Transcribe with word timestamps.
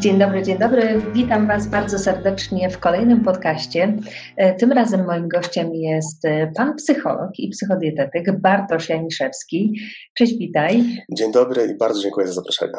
Dzień 0.00 0.18
dobry, 0.18 0.42
dzień 0.42 0.58
dobry. 0.58 1.02
Witam 1.14 1.46
Was 1.46 1.66
bardzo 1.66 1.98
serdecznie 1.98 2.70
w 2.70 2.78
kolejnym 2.78 3.24
podcaście. 3.24 3.96
E, 4.36 4.54
tym 4.54 4.72
razem 4.72 5.06
moim 5.06 5.28
gościem 5.28 5.74
jest 5.74 6.24
e, 6.24 6.52
pan 6.56 6.74
psycholog 6.74 7.30
i 7.38 7.48
psychodietetyk 7.50 8.40
Bartosz 8.40 8.88
Janiszewski. 8.88 9.80
Cześć, 10.14 10.38
witaj. 10.38 10.84
Dzień 11.12 11.32
dobry 11.32 11.66
i 11.66 11.76
bardzo 11.78 12.02
dziękuję 12.02 12.26
za 12.26 12.32
zaproszenie. 12.32 12.72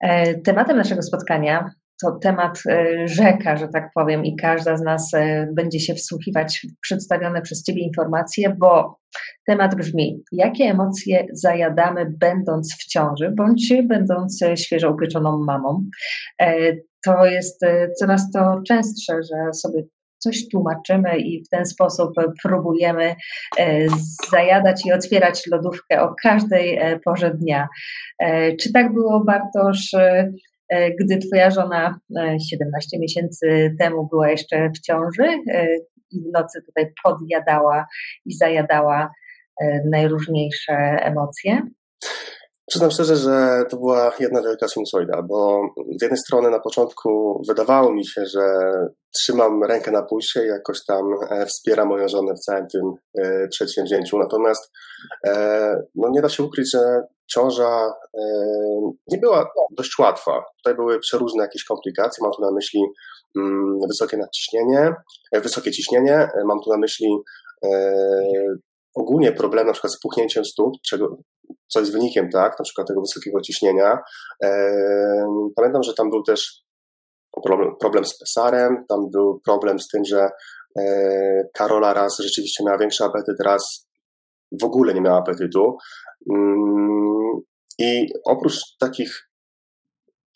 E, 0.00 0.34
tematem 0.34 0.76
naszego 0.76 1.02
spotkania 1.02 1.70
to 2.04 2.18
temat 2.22 2.62
rzeka, 3.04 3.56
że 3.56 3.68
tak 3.68 3.90
powiem, 3.94 4.24
i 4.24 4.36
każda 4.36 4.76
z 4.76 4.82
nas 4.82 5.12
będzie 5.52 5.80
się 5.80 5.94
wsłuchiwać 5.94 6.66
w 6.70 6.80
przedstawione 6.80 7.42
przez 7.42 7.62
Ciebie 7.62 7.82
informacje, 7.82 8.56
bo 8.58 8.98
Temat 9.46 9.74
brzmi: 9.74 10.22
jakie 10.32 10.64
emocje 10.64 11.26
zajadamy, 11.32 12.06
będąc 12.20 12.74
w 12.80 12.86
ciąży 12.86 13.30
bądź 13.30 13.72
będąc 13.82 14.40
świeżo 14.54 14.90
upieczoną 14.90 15.38
mamą? 15.38 15.84
E, 16.40 16.54
to 17.04 17.26
jest 17.26 17.62
e, 17.62 17.88
coraz 17.98 18.30
to 18.30 18.60
częstsze, 18.68 19.14
że 19.22 19.52
sobie 19.52 19.82
coś 20.18 20.48
tłumaczymy 20.48 21.18
i 21.18 21.44
w 21.44 21.48
ten 21.48 21.66
sposób 21.66 22.10
próbujemy 22.42 23.14
e, 23.58 23.86
zajadać 24.30 24.86
i 24.86 24.92
otwierać 24.92 25.46
lodówkę 25.46 26.02
o 26.02 26.14
każdej 26.22 26.78
porze 27.04 27.30
dnia. 27.30 27.68
Czy 28.60 28.72
tak 28.72 28.92
było, 28.92 29.24
Bartosz? 29.24 29.94
Gdy 31.00 31.18
twoja 31.18 31.50
żona 31.50 31.98
17 32.50 32.98
miesięcy 32.98 33.76
temu 33.78 34.08
była 34.08 34.30
jeszcze 34.30 34.70
w 34.70 34.80
ciąży 34.80 35.26
i 36.10 36.20
w 36.20 36.32
nocy 36.32 36.62
tutaj 36.66 36.92
podjadała 37.04 37.86
i 38.26 38.34
zajadała 38.34 39.10
e, 39.60 39.80
najróżniejsze 39.90 40.74
emocje? 41.00 41.62
Przyznam 42.66 42.90
szczerze, 42.90 43.16
że 43.16 43.64
to 43.70 43.76
była 43.76 44.12
jedna 44.20 44.42
wielka 44.42 44.68
sinusoida, 44.68 45.22
bo 45.22 45.60
z 45.98 46.02
jednej 46.02 46.18
strony 46.18 46.50
na 46.50 46.60
początku 46.60 47.42
wydawało 47.48 47.92
mi 47.92 48.06
się, 48.06 48.26
że 48.26 48.70
trzymam 49.14 49.64
rękę 49.64 49.90
na 49.90 50.02
pulsie 50.02 50.44
i 50.44 50.48
jakoś 50.48 50.84
tam 50.84 51.04
e, 51.30 51.46
wspieram 51.46 51.88
moją 51.88 52.08
żonę 52.08 52.34
w 52.34 52.40
całym 52.40 52.66
tym 52.66 52.92
e, 53.18 53.48
przedsięwzięciu. 53.48 54.18
Natomiast 54.18 54.72
no 55.94 56.08
nie 56.10 56.22
da 56.22 56.28
się 56.28 56.42
ukryć, 56.42 56.70
że 56.72 57.02
ciąża 57.26 57.92
nie 59.08 59.18
była 59.18 59.50
dość 59.76 59.98
łatwa. 59.98 60.44
Tutaj 60.56 60.74
były 60.74 61.00
przeróżne 61.00 61.42
jakieś 61.42 61.64
komplikacje. 61.64 62.22
Mam 62.22 62.32
tu 62.32 62.42
na 62.42 62.50
myśli 62.50 62.80
mm, 63.36 63.78
wysokie 63.88 64.16
nadciśnienie, 64.16 64.94
wysokie 65.32 65.72
ciśnienie, 65.72 66.28
mam 66.44 66.60
tu 66.60 66.70
na 66.70 66.78
myśli 66.78 67.08
ogólnie 68.94 69.32
problem 69.32 69.66
na 69.66 69.72
przykład 69.72 69.92
z 69.92 70.00
puchnięciem 70.00 70.44
stóp, 70.44 70.74
czego, 70.88 71.16
co 71.74 71.80
jest 71.80 71.92
wynikiem, 71.92 72.28
tak, 72.30 72.58
na 72.58 72.62
przykład 72.62 72.88
tego 72.88 73.00
wysokiego 73.00 73.40
ciśnienia. 73.40 73.98
Pamiętam, 75.56 75.82
że 75.82 75.94
tam 75.94 76.10
był 76.10 76.22
też 76.22 76.64
problem, 77.44 77.76
problem 77.80 78.04
z 78.04 78.18
pesarem, 78.18 78.84
tam 78.88 79.10
był 79.10 79.40
problem 79.44 79.78
z 79.78 79.88
tym, 79.88 80.04
że 80.04 80.28
e, 80.78 81.44
Karola 81.54 81.94
raz 81.94 82.18
rzeczywiście 82.18 82.64
miała 82.64 82.78
większy 82.78 83.04
apetyt, 83.04 83.36
raz 83.44 83.88
w 84.60 84.64
ogóle 84.64 84.94
nie 84.94 85.00
miała 85.00 85.18
apetytu. 85.18 85.76
Mm, 86.30 87.40
I 87.78 88.06
oprócz 88.24 88.60
takich 88.80 89.28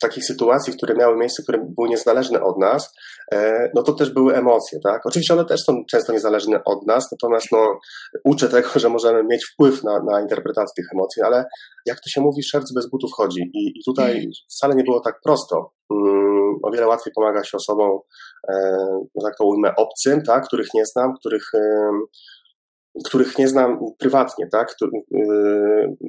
takich 0.00 0.24
sytuacji, 0.24 0.72
które 0.72 0.94
miały 0.94 1.16
miejsce, 1.16 1.42
które 1.42 1.58
były 1.76 1.88
niezależne 1.88 2.42
od 2.42 2.58
nas, 2.58 2.94
e, 3.32 3.70
no 3.74 3.82
to 3.82 3.92
też 3.92 4.10
były 4.10 4.34
emocje, 4.36 4.78
tak? 4.84 5.06
Oczywiście 5.06 5.34
one 5.34 5.44
też 5.44 5.60
są 5.60 5.84
często 5.90 6.12
niezależne 6.12 6.64
od 6.64 6.86
nas, 6.86 7.08
natomiast 7.12 7.46
no, 7.52 7.78
uczę 8.24 8.48
tego, 8.48 8.68
że 8.76 8.88
możemy 8.88 9.24
mieć 9.24 9.44
wpływ 9.52 9.84
na, 9.84 10.02
na 10.02 10.20
interpretację 10.20 10.72
tych 10.76 10.86
emocji, 10.94 11.22
ale 11.22 11.44
jak 11.86 12.00
to 12.00 12.10
się 12.10 12.20
mówi, 12.20 12.42
szewc 12.42 12.72
bez 12.74 12.90
butów 12.90 13.10
chodzi 13.16 13.40
i, 13.54 13.78
i 13.78 13.84
tutaj 13.84 14.28
wcale 14.50 14.74
nie 14.74 14.84
było 14.84 15.00
tak 15.00 15.20
prosto. 15.24 15.72
Mm, 15.90 16.54
o 16.62 16.70
wiele 16.70 16.86
łatwiej 16.86 17.12
pomaga 17.16 17.44
się 17.44 17.56
osobom, 17.56 17.98
e, 18.48 18.76
tak 19.22 19.36
to 19.38 19.44
ujmę, 19.44 19.76
obcym, 19.76 20.22
tak? 20.22 20.46
których 20.46 20.68
nie 20.74 20.86
znam, 20.86 21.12
których 21.20 21.50
których 23.06 23.38
nie 23.38 23.48
znam 23.48 23.78
prywatnie, 23.98 24.46
tak? 24.52 24.76
Y, 24.82 24.88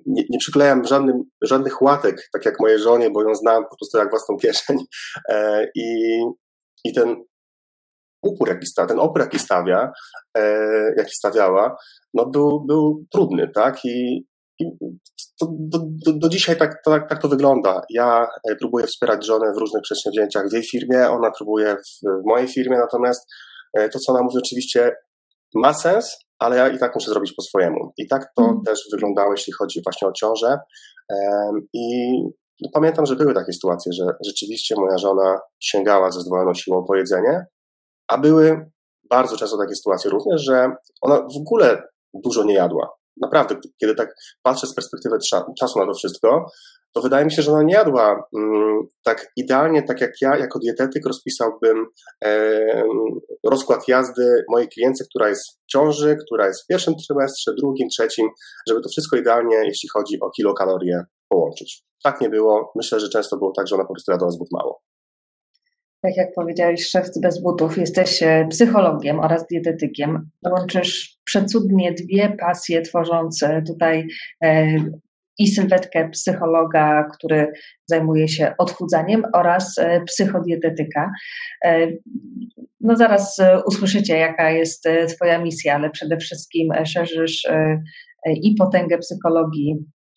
nie, 0.05 0.23
nie 0.29 0.39
przyklejam 0.39 0.85
żadnym, 0.85 1.23
żadnych 1.41 1.81
łatek, 1.81 2.29
tak 2.33 2.45
jak 2.45 2.59
mojej 2.59 2.79
żonie, 2.79 3.09
bo 3.09 3.23
ją 3.23 3.35
znam 3.35 3.63
po 3.63 3.77
prostu 3.77 3.97
jak 3.97 4.09
własną 4.09 4.37
kieszeń. 4.37 4.77
E, 5.29 5.67
I, 5.75 6.19
i 6.85 6.93
ten 6.93 7.15
upór, 8.23 8.49
jaki 8.49 8.67
stawia, 8.67 8.87
ten 8.87 8.99
opór, 8.99 9.21
jaki 9.21 9.39
stawia, 9.39 9.91
e, 10.37 10.43
jaki 10.97 11.11
stawiała, 11.11 11.77
no 12.13 12.25
był, 12.25 12.65
był 12.65 13.05
trudny, 13.11 13.51
tak? 13.55 13.85
I, 13.85 14.25
i 14.59 14.65
to, 15.39 15.47
do, 15.59 15.79
do, 16.05 16.13
do, 16.13 16.29
dzisiaj 16.29 16.57
tak, 16.57 16.75
tak, 16.85 17.09
tak 17.09 17.21
to 17.21 17.27
wygląda. 17.27 17.81
Ja 17.89 18.27
e, 18.51 18.55
próbuję 18.55 18.87
wspierać 18.87 19.25
żonę 19.25 19.53
w 19.55 19.59
różnych 19.59 19.83
przedsięwzięciach 19.83 20.49
w 20.49 20.53
jej 20.53 20.63
firmie, 20.63 21.09
ona 21.09 21.31
próbuje 21.31 21.75
w, 21.75 22.21
w 22.23 22.25
mojej 22.25 22.47
firmie, 22.47 22.77
natomiast 22.77 23.21
to, 23.93 23.99
co 23.99 24.13
ona 24.13 24.21
mówi, 24.21 24.37
oczywiście 24.37 24.95
ma 25.55 25.73
sens, 25.73 26.17
ale 26.39 26.57
ja 26.57 26.69
i 26.69 26.79
tak 26.79 26.95
muszę 26.95 27.11
zrobić 27.11 27.33
po 27.33 27.41
swojemu. 27.41 27.93
I 27.97 28.07
tak 28.07 28.31
to 28.35 28.43
mm. 28.43 28.61
też 28.65 28.87
wyglądało, 28.91 29.31
jeśli 29.31 29.53
chodzi 29.53 29.81
właśnie 29.85 30.07
o 30.07 30.11
ciążę. 30.11 30.59
I 31.73 32.13
pamiętam, 32.73 33.05
że 33.05 33.15
były 33.15 33.33
takie 33.33 33.53
sytuacje, 33.53 33.93
że 33.93 34.05
rzeczywiście 34.25 34.75
moja 34.77 34.97
żona 34.97 35.39
sięgała 35.59 36.11
ze 36.11 36.21
zdwojoną 36.21 36.53
siłą 36.53 36.85
po 36.87 36.95
jedzenie, 36.95 37.45
a 38.07 38.17
były 38.17 38.71
bardzo 39.09 39.37
często 39.37 39.57
takie 39.57 39.75
sytuacje 39.75 40.11
również, 40.11 40.41
że 40.41 40.71
ona 41.01 41.15
w 41.15 41.37
ogóle 41.41 41.83
dużo 42.13 42.43
nie 42.43 42.53
jadła. 42.53 42.89
Naprawdę, 43.21 43.55
kiedy 43.81 43.95
tak 43.95 44.15
patrzę 44.43 44.67
z 44.67 44.75
perspektywy 44.75 45.17
czasu 45.59 45.79
na 45.79 45.85
to 45.85 45.93
wszystko, 45.93 46.45
to 46.93 47.01
wydaje 47.01 47.25
mi 47.25 47.31
się, 47.31 47.41
że 47.41 47.51
ona 47.51 47.63
nie 47.63 47.73
jadła 47.73 48.23
mm, 48.37 48.79
tak 49.03 49.31
idealnie, 49.35 49.83
tak 49.83 50.01
jak 50.01 50.11
ja, 50.21 50.37
jako 50.37 50.59
dietetyk, 50.59 51.05
rozpisałbym 51.05 51.85
e, 52.25 52.83
rozkład 53.47 53.87
jazdy 53.87 54.43
mojej 54.49 54.67
klientce, 54.67 55.05
która 55.09 55.29
jest 55.29 55.49
w 55.51 55.71
ciąży, 55.71 56.17
która 56.25 56.47
jest 56.47 56.63
w 56.63 56.67
pierwszym 56.67 56.93
trymestrze, 57.07 57.51
drugim, 57.55 57.89
trzecim, 57.89 58.27
żeby 58.67 58.81
to 58.81 58.89
wszystko 58.89 59.17
idealnie, 59.17 59.55
jeśli 59.55 59.89
chodzi 59.89 60.19
o 60.21 60.29
kilokalorie, 60.29 61.03
połączyć. 61.29 61.83
Tak 62.03 62.21
nie 62.21 62.29
było. 62.29 62.71
Myślę, 62.75 62.99
że 62.99 63.09
często 63.09 63.37
było 63.37 63.51
tak, 63.57 63.67
że 63.67 63.75
ona 63.75 63.85
po 63.85 63.93
prostu 63.93 64.11
jadła 64.11 64.29
zbyt 64.29 64.47
mało. 64.51 64.81
Tak 66.01 66.17
jak 66.17 66.33
powiedziałeś, 66.35 66.89
szewc 66.89 67.19
bez 67.19 67.41
butów, 67.41 67.77
jesteś 67.77 68.23
psychologiem 68.49 69.19
oraz 69.19 69.47
dietetykiem. 69.47 70.29
Łączysz 70.51 71.19
przecudnie 71.23 71.93
dwie 71.93 72.37
pasje, 72.39 72.81
tworząc 72.81 73.43
e, 73.43 73.61
tutaj 73.67 74.07
e, 74.43 74.65
i 75.39 75.47
sylwetkę 75.47 76.09
psychologa, 76.09 77.03
który 77.13 77.51
zajmuje 77.85 78.27
się 78.27 78.53
odchudzaniem 78.57 79.23
oraz 79.33 79.77
e, 79.77 80.01
psychodietetyka. 80.01 81.11
E, 81.65 81.87
no 82.81 82.95
zaraz 82.95 83.39
e, 83.39 83.63
usłyszycie, 83.63 84.17
jaka 84.17 84.49
jest 84.49 84.87
Twoja 85.15 85.39
misja, 85.39 85.75
ale 85.75 85.89
przede 85.89 86.17
wszystkim 86.17 86.73
szerzysz 86.85 87.47
i 88.41 88.55
potęgę 88.55 88.97
psychologii 88.97 89.75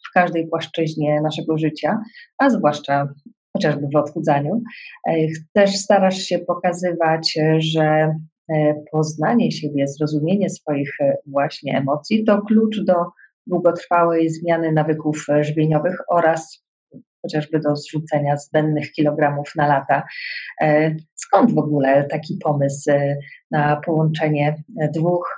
w 0.09 0.13
każdej 0.15 0.49
płaszczyźnie 0.49 1.21
naszego 1.21 1.59
życia, 1.59 1.99
a 2.39 2.51
zwłaszcza 2.51 3.09
chociażby 3.53 3.87
w 3.93 3.97
odchudzaniu. 3.97 4.63
Też 5.53 5.77
starasz 5.77 6.19
się 6.19 6.39
pokazywać, 6.39 7.39
że 7.59 8.15
poznanie 8.93 9.53
siebie, 9.53 9.87
zrozumienie 9.89 10.51
swoich 10.51 10.97
właśnie 11.27 11.79
emocji 11.79 12.25
to 12.25 12.43
klucz 12.43 12.81
do 12.85 12.95
długotrwałej 13.47 14.31
zmiany 14.31 14.73
nawyków 14.73 15.25
e, 15.29 15.45
żywieniowych 15.45 15.97
oraz 16.11 16.65
chociażby 17.23 17.61
do 17.61 17.77
zrzucenia 17.77 18.37
zbędnych 18.37 18.93
kilogramów 18.93 19.53
na 19.57 19.67
lata. 19.67 20.03
E, 20.63 20.95
skąd 21.15 21.55
w 21.55 21.59
ogóle 21.59 22.07
taki 22.11 22.39
pomysł 22.45 22.91
e, 22.91 23.17
na 23.51 23.81
połączenie 23.87 24.63
dwóch 24.95 25.37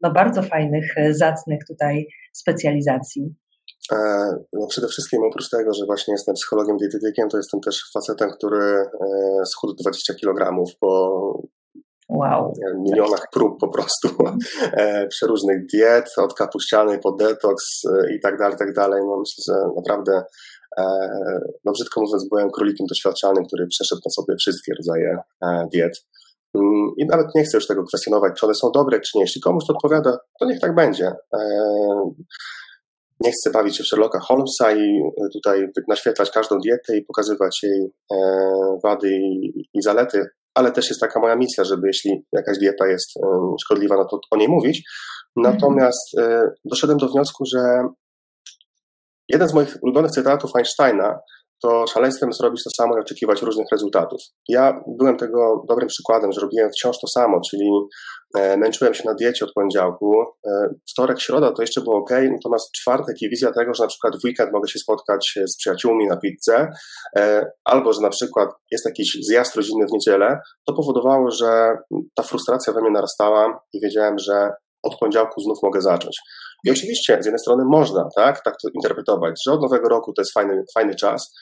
no 0.00 0.12
bardzo 0.12 0.42
fajnych, 0.42 0.94
zacnych 1.10 1.60
tutaj 1.68 2.06
specjalizacji? 2.32 3.34
No 4.52 4.66
przede 4.68 4.88
wszystkim 4.88 5.22
oprócz 5.22 5.50
tego, 5.50 5.74
że 5.74 5.86
właśnie 5.86 6.14
jestem 6.14 6.34
psychologiem, 6.34 6.76
dietetykiem, 6.76 7.28
to 7.28 7.36
jestem 7.36 7.60
też 7.60 7.90
facetem, 7.94 8.30
który 8.30 8.84
schudł 9.44 9.74
20 9.74 10.14
kg 10.14 10.64
po 10.80 11.42
Wow. 12.08 12.52
milionach 12.78 13.26
prób 13.32 13.60
po 13.60 13.68
prostu 13.68 14.08
e, 14.72 15.06
przeróżnych 15.06 15.66
diet, 15.66 16.04
od 16.16 16.34
kapuścianej 16.34 16.98
po 17.00 17.12
detoks 17.12 17.84
e, 17.84 18.14
i 18.14 18.20
tak 18.20 18.38
dalej, 18.38 18.58
tak 18.58 18.72
dalej. 18.72 19.02
No 19.06 19.16
myślę, 19.18 19.54
że 19.54 19.68
naprawdę, 19.76 20.22
e, 20.78 20.84
no 21.64 21.72
brzydko 21.72 22.00
mówiąc, 22.00 22.28
byłem 22.28 22.50
królikiem 22.50 22.86
doświadczalnym, 22.86 23.44
który 23.46 23.66
przeszedł 23.66 24.00
na 24.06 24.10
sobie 24.10 24.36
wszystkie 24.40 24.72
rodzaje 24.74 25.18
diet. 25.72 26.04
Mm, 26.54 26.90
I 26.96 27.06
nawet 27.06 27.26
nie 27.34 27.44
chcę 27.44 27.56
już 27.56 27.66
tego 27.66 27.84
kwestionować, 27.84 28.32
czy 28.40 28.46
one 28.46 28.54
są 28.54 28.70
dobre, 28.74 29.00
czy 29.00 29.18
nie. 29.18 29.22
Jeśli 29.22 29.40
komuś 29.40 29.64
to 29.66 29.72
odpowiada, 29.72 30.18
to 30.40 30.46
niech 30.46 30.60
tak 30.60 30.74
będzie. 30.74 31.12
Nie 33.20 33.32
chcę 33.32 33.50
bawić 33.50 33.76
się 33.76 33.84
w 33.84 33.86
Sherlocka 33.86 34.20
Holmesa 34.20 34.72
i 34.72 35.00
tutaj 35.32 35.68
naświetlać 35.88 36.30
każdą 36.30 36.58
dietę 36.58 36.96
i 36.96 37.04
pokazywać 37.04 37.62
jej 37.62 37.92
wady 38.84 39.10
i 39.74 39.82
zalety 39.82 40.26
ale 40.58 40.72
też 40.72 40.88
jest 40.88 41.00
taka 41.00 41.20
moja 41.20 41.36
misja, 41.36 41.64
żeby 41.64 41.86
jeśli 41.86 42.24
jakaś 42.32 42.58
dieta 42.58 42.86
jest 42.86 43.10
szkodliwa, 43.64 43.96
no 43.96 44.04
to 44.04 44.20
o 44.30 44.36
niej 44.36 44.48
mówić. 44.48 44.90
Natomiast 45.36 46.18
mhm. 46.18 46.50
doszedłem 46.64 46.98
do 46.98 47.08
wniosku, 47.08 47.44
że 47.46 47.60
jeden 49.28 49.48
z 49.48 49.54
moich 49.54 49.76
ulubionych 49.82 50.10
cytatów 50.10 50.50
Einsteina 50.56 51.18
to 51.62 51.86
szaleństwem 51.86 52.28
jest 52.28 52.40
robić 52.40 52.64
to 52.64 52.70
samo 52.70 52.96
i 52.96 53.00
oczekiwać 53.00 53.42
różnych 53.42 53.66
rezultatów. 53.72 54.20
Ja 54.48 54.80
byłem 54.98 55.16
tego 55.16 55.64
dobrym 55.68 55.88
przykładem, 55.88 56.32
że 56.32 56.40
robiłem 56.40 56.70
wciąż 56.70 57.00
to 57.00 57.06
samo, 57.06 57.40
czyli 57.50 57.70
e, 58.36 58.56
męczyłem 58.56 58.94
się 58.94 59.02
na 59.06 59.14
diecie 59.14 59.44
od 59.44 59.52
poniedziałku. 59.52 60.22
E, 60.46 60.68
wtorek, 60.90 61.20
środa 61.20 61.52
to 61.52 61.62
jeszcze 61.62 61.80
było 61.80 61.96
ok, 61.96 62.10
natomiast 62.32 62.72
czwartek 62.72 63.16
i 63.22 63.28
wizja 63.30 63.52
tego, 63.52 63.74
że 63.74 63.82
na 63.82 63.88
przykład 63.88 64.14
w 64.16 64.24
weekend 64.24 64.52
mogę 64.52 64.68
się 64.68 64.78
spotkać 64.78 65.38
z 65.46 65.56
przyjaciółmi 65.56 66.06
na 66.06 66.16
pizzę, 66.16 66.70
e, 67.16 67.46
albo 67.64 67.92
że 67.92 68.00
na 68.00 68.10
przykład 68.10 68.48
jest 68.70 68.84
jakiś 68.84 69.18
zjazd 69.22 69.56
rodzinny 69.56 69.86
w 69.86 69.92
niedzielę, 69.92 70.40
to 70.66 70.74
powodowało, 70.74 71.30
że 71.30 71.76
ta 72.14 72.22
frustracja 72.22 72.72
we 72.72 72.80
mnie 72.80 72.90
narastała 72.90 73.60
i 73.72 73.80
wiedziałem, 73.80 74.18
że 74.18 74.50
od 74.82 74.98
poniedziałku 74.98 75.40
znów 75.40 75.58
mogę 75.62 75.80
zacząć. 75.80 76.20
I 76.64 76.70
oczywiście 76.70 77.18
z 77.20 77.26
jednej 77.26 77.38
strony 77.38 77.64
można 77.64 78.08
tak, 78.16 78.44
tak 78.44 78.54
to 78.62 78.68
interpretować, 78.74 79.42
że 79.46 79.52
od 79.52 79.62
nowego 79.62 79.88
roku 79.88 80.12
to 80.12 80.22
jest 80.22 80.32
fajny, 80.32 80.64
fajny 80.74 80.94
czas, 80.94 81.34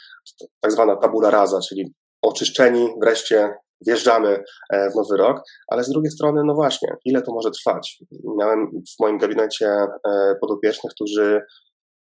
tak 0.60 0.72
zwana 0.72 0.96
tabula 0.96 1.30
rasa, 1.30 1.58
czyli 1.68 1.94
oczyszczeni, 2.22 2.88
wreszcie 3.02 3.54
wjeżdżamy 3.86 4.44
e, 4.72 4.90
w 4.90 4.94
nowy 4.94 5.16
rok, 5.16 5.42
ale 5.68 5.84
z 5.84 5.88
drugiej 5.90 6.10
strony, 6.10 6.42
no 6.44 6.54
właśnie, 6.54 6.88
ile 7.04 7.22
to 7.22 7.32
może 7.32 7.50
trwać? 7.50 7.98
Miałem 8.38 8.66
w 8.66 9.00
moim 9.00 9.18
gabinecie 9.18 9.66
e, 9.68 10.34
podopiecznych, 10.40 10.92
którzy 10.94 11.40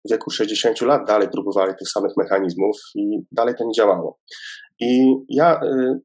w 0.05 0.11
wieku 0.11 0.31
60 0.31 0.81
lat 0.81 1.07
dalej 1.07 1.29
próbowali 1.29 1.73
tych 1.79 1.89
samych 1.89 2.11
mechanizmów 2.17 2.77
i 2.95 3.19
dalej 3.31 3.55
to 3.57 3.65
nie 3.65 3.73
działało. 3.73 4.19
I 4.79 5.15
ja 5.29 5.61
e, 5.61 5.99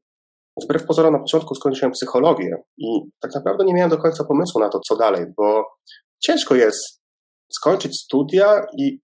wbrew 0.63 0.85
pozorom 0.85 1.13
na 1.13 1.19
początku 1.19 1.55
skończyłem 1.55 1.91
psychologię 1.91 2.63
i 2.77 3.01
tak 3.19 3.35
naprawdę 3.35 3.65
nie 3.65 3.73
miałem 3.73 3.89
do 3.89 3.97
końca 3.97 4.23
pomysłu 4.23 4.61
na 4.61 4.69
to, 4.69 4.79
co 4.79 4.95
dalej, 4.95 5.25
bo 5.37 5.65
ciężko 6.19 6.55
jest 6.55 7.01
skończyć 7.53 7.99
studia 8.01 8.65
i 8.77 8.99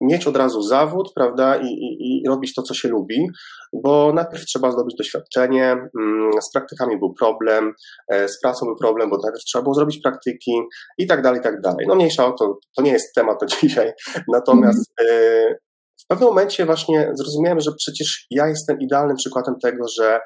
mieć 0.00 0.26
od 0.26 0.36
razu 0.36 0.62
zawód, 0.62 1.12
prawda, 1.14 1.56
i, 1.56 1.66
i, 1.66 2.22
i, 2.22 2.28
robić 2.28 2.54
to, 2.54 2.62
co 2.62 2.74
się 2.74 2.88
lubi, 2.88 3.26
bo 3.72 4.12
najpierw 4.14 4.44
trzeba 4.44 4.72
zdobyć 4.72 4.96
doświadczenie, 4.96 5.76
mm, 5.98 6.30
z 6.42 6.52
praktykami 6.52 6.98
był 6.98 7.14
problem, 7.14 7.72
e, 8.08 8.28
z 8.28 8.40
pracą 8.40 8.66
był 8.66 8.76
problem, 8.76 9.10
bo 9.10 9.16
najpierw 9.16 9.44
trzeba 9.44 9.62
było 9.62 9.74
zrobić 9.74 10.00
praktyki 10.02 10.52
i 10.98 11.06
tak 11.06 11.22
dalej, 11.22 11.40
i 11.40 11.42
tak 11.42 11.60
dalej. 11.60 11.86
No 11.88 11.94
mniejsza 11.94 12.26
o 12.26 12.32
to, 12.32 12.58
to 12.76 12.82
nie 12.82 12.92
jest 12.92 13.14
temat 13.14 13.40
to 13.40 13.46
dzisiaj, 13.60 13.92
natomiast 14.28 14.92
mm. 15.00 15.54
w 16.02 16.06
pewnym 16.06 16.28
momencie 16.28 16.66
właśnie 16.66 17.10
zrozumiałem, 17.14 17.60
że 17.60 17.70
przecież 17.78 18.26
ja 18.30 18.48
jestem 18.48 18.80
idealnym 18.80 19.16
przykładem 19.16 19.54
tego, 19.62 19.84
że 19.98 20.20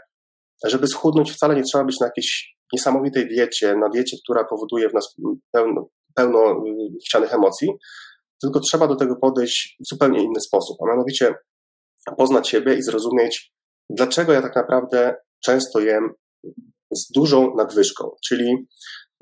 żeby 0.65 0.87
schudnąć 0.87 1.33
wcale 1.33 1.57
nie 1.57 1.63
trzeba 1.63 1.85
być 1.85 2.01
na 2.01 2.07
jakiejś 2.07 2.55
niesamowitej 2.73 3.29
diecie, 3.29 3.77
na 3.77 3.89
diecie, 3.89 4.17
która 4.25 4.45
powoduje 4.45 4.89
w 4.89 4.95
nas 4.95 5.17
pełno, 5.53 5.89
pełno 6.15 6.53
y, 6.53 6.99
chcianych 7.07 7.35
emocji, 7.35 7.69
tylko 8.43 8.61
trzeba 8.61 8.87
do 8.87 8.97
tego 8.97 9.17
podejść 9.17 9.77
w 9.85 9.89
zupełnie 9.89 10.23
inny 10.23 10.41
sposób, 10.41 10.77
a 10.83 10.91
mianowicie 10.91 11.35
poznać 12.19 12.49
siebie 12.49 12.75
i 12.75 12.83
zrozumieć, 12.83 13.53
dlaczego 13.91 14.33
ja 14.33 14.43
tak 14.43 14.57
naprawdę 14.57 15.17
często 15.45 15.81
jem 15.81 16.15
z 16.95 17.13
dużą 17.15 17.55
nadwyżką. 17.57 18.11
Czyli 18.27 18.67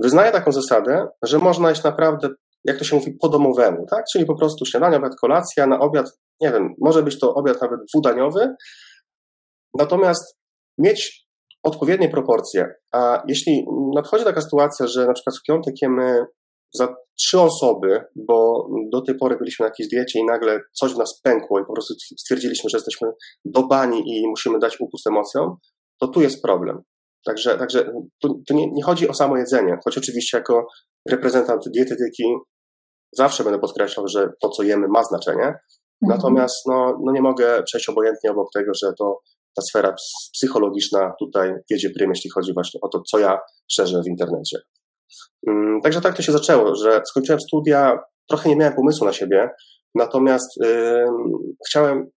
wyznaję 0.02 0.32
taką 0.32 0.52
zasadę, 0.52 1.08
że 1.24 1.38
można 1.38 1.68
jeść 1.68 1.82
naprawdę, 1.82 2.28
jak 2.64 2.78
to 2.78 2.84
się 2.84 2.96
mówi, 2.96 3.16
po 3.20 3.28
domowemu, 3.28 3.86
tak? 3.90 4.04
Czyli 4.12 4.26
po 4.26 4.36
prostu 4.36 4.66
śniadanie, 4.66 4.96
obiad, 4.96 5.12
kolacja, 5.20 5.66
na 5.66 5.80
obiad, 5.80 6.10
nie 6.40 6.52
wiem, 6.52 6.74
może 6.80 7.02
być 7.02 7.20
to 7.20 7.34
obiad 7.34 7.62
nawet 7.62 7.80
dwudaniowy, 7.94 8.54
natomiast 9.78 10.38
mieć 10.78 11.26
odpowiednie 11.62 12.08
proporcje. 12.08 12.74
A 12.92 13.22
jeśli 13.28 13.66
nadchodzi 13.94 14.24
taka 14.24 14.40
sytuacja, 14.40 14.86
że 14.86 15.06
na 15.06 15.12
przykład 15.12 15.36
w 15.38 15.46
piątek 15.46 15.74
jemy 15.82 16.24
za 16.74 16.94
trzy 17.18 17.40
osoby, 17.40 18.04
bo 18.16 18.68
do 18.92 19.00
tej 19.00 19.14
pory 19.14 19.36
byliśmy 19.36 19.64
na 19.64 19.68
jakiejś 19.68 19.88
diecie 19.88 20.20
i 20.20 20.24
nagle 20.24 20.60
coś 20.72 20.92
w 20.92 20.98
nas 20.98 21.20
pękło 21.20 21.60
i 21.60 21.64
po 21.64 21.72
prostu 21.72 21.94
stwierdziliśmy, 22.18 22.70
że 22.70 22.76
jesteśmy 22.76 23.08
do 23.44 23.62
bani 23.62 24.02
i 24.06 24.28
musimy 24.28 24.58
dać 24.58 24.80
upust 24.80 25.06
emocjom, 25.06 25.56
to 26.00 26.08
tu 26.08 26.22
jest 26.22 26.42
problem. 26.42 26.82
Także, 27.26 27.58
także 27.58 27.92
tu, 28.22 28.42
tu 28.48 28.54
nie, 28.54 28.72
nie, 28.72 28.82
chodzi 28.82 29.08
o 29.08 29.14
samo 29.14 29.36
jedzenie, 29.36 29.78
choć 29.84 29.98
oczywiście 29.98 30.36
jako 30.36 30.66
reprezentant 31.10 31.68
dietetyki 31.68 32.24
zawsze 33.12 33.44
będę 33.44 33.58
podkreślał, 33.58 34.08
że 34.08 34.28
to, 34.40 34.48
co 34.48 34.62
jemy, 34.62 34.88
ma 34.88 35.04
znaczenie. 35.04 35.44
Mhm. 35.44 35.58
Natomiast 36.02 36.66
no, 36.66 36.98
no 37.04 37.12
nie 37.12 37.22
mogę 37.22 37.62
przejść 37.62 37.88
obojętnie 37.88 38.30
obok 38.30 38.48
tego, 38.54 38.72
że 38.74 38.92
to 38.98 39.20
ta 39.56 39.62
sfera 39.62 39.94
psychologiczna 40.34 41.12
tutaj 41.18 41.54
wiedzie 41.70 41.90
prym, 41.90 42.10
jeśli 42.10 42.30
chodzi 42.30 42.52
właśnie 42.54 42.80
o 42.80 42.88
to, 42.88 43.02
co 43.02 43.18
ja 43.18 43.38
szerzę 43.70 44.02
w 44.02 44.08
internecie. 44.08 44.58
Mm, 45.48 45.80
także 45.80 46.00
tak 46.00 46.16
to 46.16 46.22
się 46.22 46.32
zaczęło, 46.32 46.74
że 46.74 47.02
skończyłem 47.06 47.40
studia, 47.40 47.98
trochę 48.28 48.48
nie 48.48 48.56
miałem 48.56 48.74
pomysłu 48.74 49.06
na 49.06 49.12
siebie, 49.12 49.50
natomiast 49.94 50.56
yy, 50.60 51.06
chciałem 51.68 52.10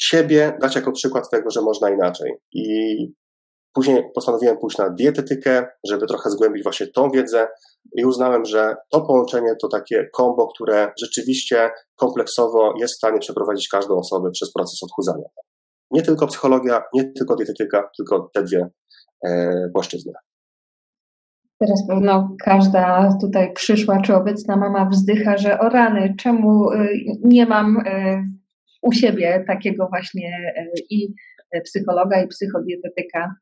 siebie 0.00 0.58
dać 0.60 0.76
jako 0.76 0.92
przykład 0.92 1.30
tego, 1.30 1.50
że 1.50 1.62
można 1.62 1.90
inaczej. 1.90 2.32
I 2.52 2.96
później 3.74 4.04
postanowiłem 4.14 4.58
pójść 4.58 4.78
na 4.78 4.90
dietetykę, 4.90 5.66
żeby 5.88 6.06
trochę 6.06 6.30
zgłębić 6.30 6.62
właśnie 6.62 6.86
tą 6.86 7.10
wiedzę 7.10 7.48
i 7.98 8.04
uznałem, 8.04 8.44
że 8.44 8.76
to 8.90 9.00
połączenie 9.00 9.56
to 9.62 9.68
takie 9.68 10.08
kombo, 10.12 10.46
które 10.46 10.92
rzeczywiście 11.02 11.70
kompleksowo 11.96 12.74
jest 12.80 12.94
w 12.94 12.96
stanie 12.96 13.18
przeprowadzić 13.18 13.68
każdą 13.68 13.98
osobę 13.98 14.30
przez 14.30 14.52
proces 14.52 14.82
odchudzania. 14.82 15.28
Nie 15.90 16.02
tylko 16.02 16.26
psychologia, 16.26 16.82
nie 16.94 17.12
tylko 17.12 17.36
dietetyka, 17.36 17.90
tylko 17.96 18.30
te 18.34 18.42
dwie 18.42 18.68
e, 19.26 19.54
płaszczyzny. 19.74 20.12
Teraz 21.62 21.86
pewno 21.88 22.36
każda 22.44 23.14
tutaj 23.20 23.52
przyszła 23.52 24.00
czy 24.00 24.14
obecna 24.14 24.56
mama 24.56 24.84
wzdycha, 24.84 25.36
że 25.36 25.58
o 25.58 25.68
rany, 25.68 26.14
czemu 26.18 26.72
y, 26.72 26.88
nie 27.24 27.46
mam 27.46 27.76
y, 27.76 28.24
u 28.82 28.92
siebie 28.92 29.44
takiego 29.46 29.88
właśnie 29.88 30.52
y, 30.58 30.80
i 30.90 31.14
psychologa 31.64 32.22
i 32.22 32.28
psychodietetyka, 32.28 33.34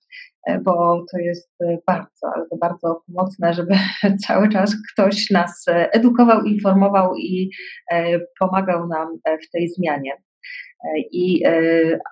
bo 0.62 1.05
to 1.12 1.19
jest 1.19 1.50
bardzo, 1.87 2.32
ale 2.34 2.49
to 2.49 2.56
bardzo 2.56 3.02
pomocne, 3.06 3.55
żeby 3.55 3.75
cały 4.26 4.49
czas 4.49 4.76
ktoś 4.93 5.31
nas 5.31 5.64
edukował, 5.69 6.43
informował 6.43 7.14
i 7.17 7.50
pomagał 8.40 8.88
nam 8.88 9.08
w 9.26 9.50
tej 9.50 9.69
zmianie. 9.69 10.12
I 11.12 11.43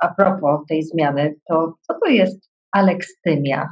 a 0.00 0.14
propos 0.14 0.60
tej 0.68 0.82
zmiany, 0.82 1.34
to 1.48 1.74
co 1.80 1.94
to 2.04 2.10
jest 2.10 2.50
alekstymia? 2.72 3.68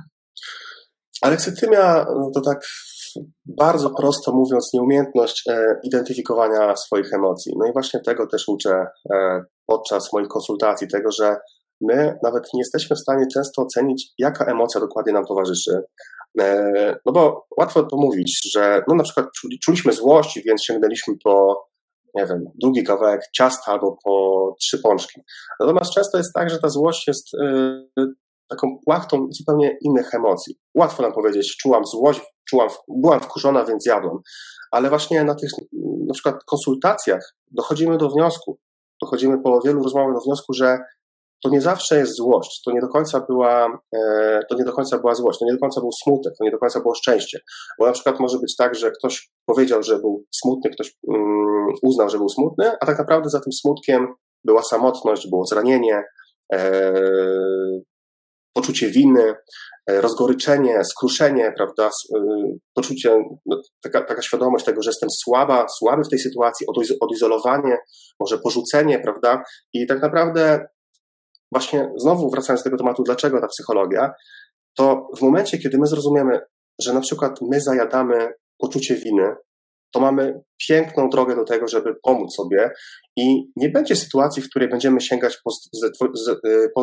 Aleksytymia 1.23 2.07
to 2.35 2.41
tak 2.41 2.61
bardzo 3.47 3.91
prosto 3.91 4.33
mówiąc, 4.33 4.71
nieumiejętność 4.75 5.43
e, 5.49 5.81
identyfikowania 5.83 6.77
swoich 6.77 7.13
emocji. 7.13 7.53
No 7.59 7.67
i 7.67 7.73
właśnie 7.73 8.01
tego 8.01 8.27
też 8.27 8.49
uczę 8.49 8.87
e, 9.15 9.45
podczas 9.67 10.13
moich 10.13 10.29
konsultacji, 10.29 10.89
tego, 10.89 11.11
że 11.11 11.37
my 11.81 12.19
nawet 12.23 12.45
nie 12.55 12.61
jesteśmy 12.61 12.97
w 12.97 13.01
stanie 13.01 13.27
często 13.35 13.63
ocenić, 13.63 14.13
jaka 14.19 14.45
emocja 14.45 14.81
dokładnie 14.81 15.13
nam 15.13 15.27
towarzyszy. 15.27 15.83
E, 16.41 16.97
no 17.07 17.13
bo 17.13 17.47
łatwo 17.59 17.83
to 17.83 17.97
mówić, 17.97 18.51
że 18.53 18.83
no 18.89 18.95
na 18.95 19.03
przykład 19.03 19.27
czuliśmy 19.65 19.93
złość, 19.93 20.41
więc 20.47 20.65
sięgnęliśmy 20.65 21.15
po 21.25 21.67
nie 22.15 22.27
wiem, 22.27 22.45
długi 22.63 22.85
kawałek 22.85 23.21
ciasta 23.37 23.73
albo 23.73 23.97
po 24.05 24.55
trzy 24.61 24.79
pączki. 24.79 25.21
Natomiast 25.61 25.93
często 25.93 26.19
jest 26.19 26.35
tak, 26.35 26.51
że 26.51 26.59
ta 26.59 26.69
złość 26.69 27.07
jest 27.07 27.29
taką 28.49 28.79
płachtą 28.85 29.29
zupełnie 29.31 29.77
innych 29.81 30.15
emocji. 30.15 30.59
Łatwo 30.75 31.03
nam 31.03 31.13
powiedzieć, 31.13 31.57
czułam 31.57 31.87
złość, 31.87 32.21
czułam, 32.49 32.69
byłam 32.89 33.21
wkurzona, 33.21 33.65
więc 33.65 33.87
jadłam. 33.87 34.19
Ale 34.71 34.89
właśnie 34.89 35.25
na 35.25 35.35
tych 35.35 35.51
na 36.07 36.15
przykład 36.15 36.45
konsultacjach 36.45 37.35
dochodzimy 37.51 37.99
do 37.99 38.09
wniosku, 38.09 38.59
dochodzimy 39.03 39.43
po 39.43 39.61
wielu 39.65 39.83
rozmowach 39.83 40.15
do 40.15 40.21
wniosku, 40.21 40.53
że 40.53 40.79
to 41.45 41.51
nie 41.51 41.61
zawsze 41.61 41.99
jest 41.99 42.17
złość, 42.17 42.63
to 42.65 42.73
nie 42.73 42.81
do 42.81 42.89
końca 42.89 43.21
była, 43.21 43.81
e, 43.97 44.41
to 44.51 44.57
nie 44.57 44.65
do 44.65 44.73
końca 44.73 44.99
była 44.99 45.15
złość, 45.15 45.39
to 45.39 45.45
nie 45.45 45.53
do 45.53 45.59
końca 45.59 45.81
był 45.81 45.91
smutek, 46.05 46.35
to 46.39 46.45
nie 46.45 46.51
do 46.51 46.59
końca 46.59 46.81
było 46.81 46.95
szczęście. 46.95 47.41
Bo 47.79 47.87
na 47.87 47.93
przykład 47.93 48.21
może 48.21 48.39
być 48.39 48.57
tak, 48.57 48.75
że 48.75 48.91
ktoś 48.91 49.31
powiedział, 49.47 49.83
że 49.83 49.99
był 49.99 50.25
smutny, 50.35 50.71
ktoś 50.71 50.97
mm, 51.09 51.67
uznał, 51.83 52.09
że 52.09 52.19
był 52.19 52.29
smutny, 52.29 52.71
a 52.81 52.87
tak 52.87 52.99
naprawdę 52.99 53.31
za 53.31 53.41
tym 53.41 53.53
smutkiem 53.53 54.07
była 54.45 54.63
samotność, 54.63 55.31
było 55.31 55.47
zranienie, 55.47 56.03
e, 56.53 56.93
poczucie 58.57 58.89
winy, 58.89 59.35
e, 59.91 60.01
rozgoryczenie, 60.01 60.85
skruszenie, 60.85 61.53
prawda, 61.57 61.87
e, 61.87 62.21
poczucie, 62.75 63.25
no, 63.47 63.61
taka, 63.83 64.05
taka 64.05 64.23
świadomość 64.23 64.65
tego, 64.65 64.83
że 64.83 64.91
jestem 64.91 65.09
słaba, 65.25 65.67
słaby 65.69 66.03
w 66.05 66.09
tej 66.09 66.19
sytuacji, 66.19 66.67
odizolowanie, 67.01 67.79
może 68.21 68.39
porzucenie, 68.39 68.99
prawda, 68.99 69.43
i 69.73 69.87
tak 69.87 70.03
naprawdę 70.03 70.67
właśnie 71.53 71.91
znowu 71.97 72.31
wracając 72.31 72.61
do 72.61 72.65
tego 72.65 72.79
tematu, 72.79 73.03
dlaczego 73.03 73.41
ta 73.41 73.47
psychologia, 73.47 74.13
to 74.79 75.09
w 75.19 75.23
momencie, 75.23 75.59
kiedy 75.59 75.79
my 75.79 75.87
zrozumiemy, 75.87 76.41
że 76.83 76.95
na 76.95 77.01
przykład 77.01 77.39
my 77.51 77.61
zajadamy 77.61 78.29
poczucie 78.59 78.95
winy, 78.95 79.35
to 79.95 80.01
mamy 80.01 80.41
piękną 80.69 81.09
drogę 81.09 81.37
do 81.37 81.45
tego, 81.45 81.69
żeby 81.69 81.95
pomóc 82.03 82.35
sobie 82.37 82.71
i 83.17 83.51
nie 83.57 83.69
będzie 83.69 83.97
sytuacji, 83.97 84.43
w 84.43 84.51
której 84.51 84.69
będziemy 84.69 85.01
sięgać 85.01 85.39
po, 86.75 86.83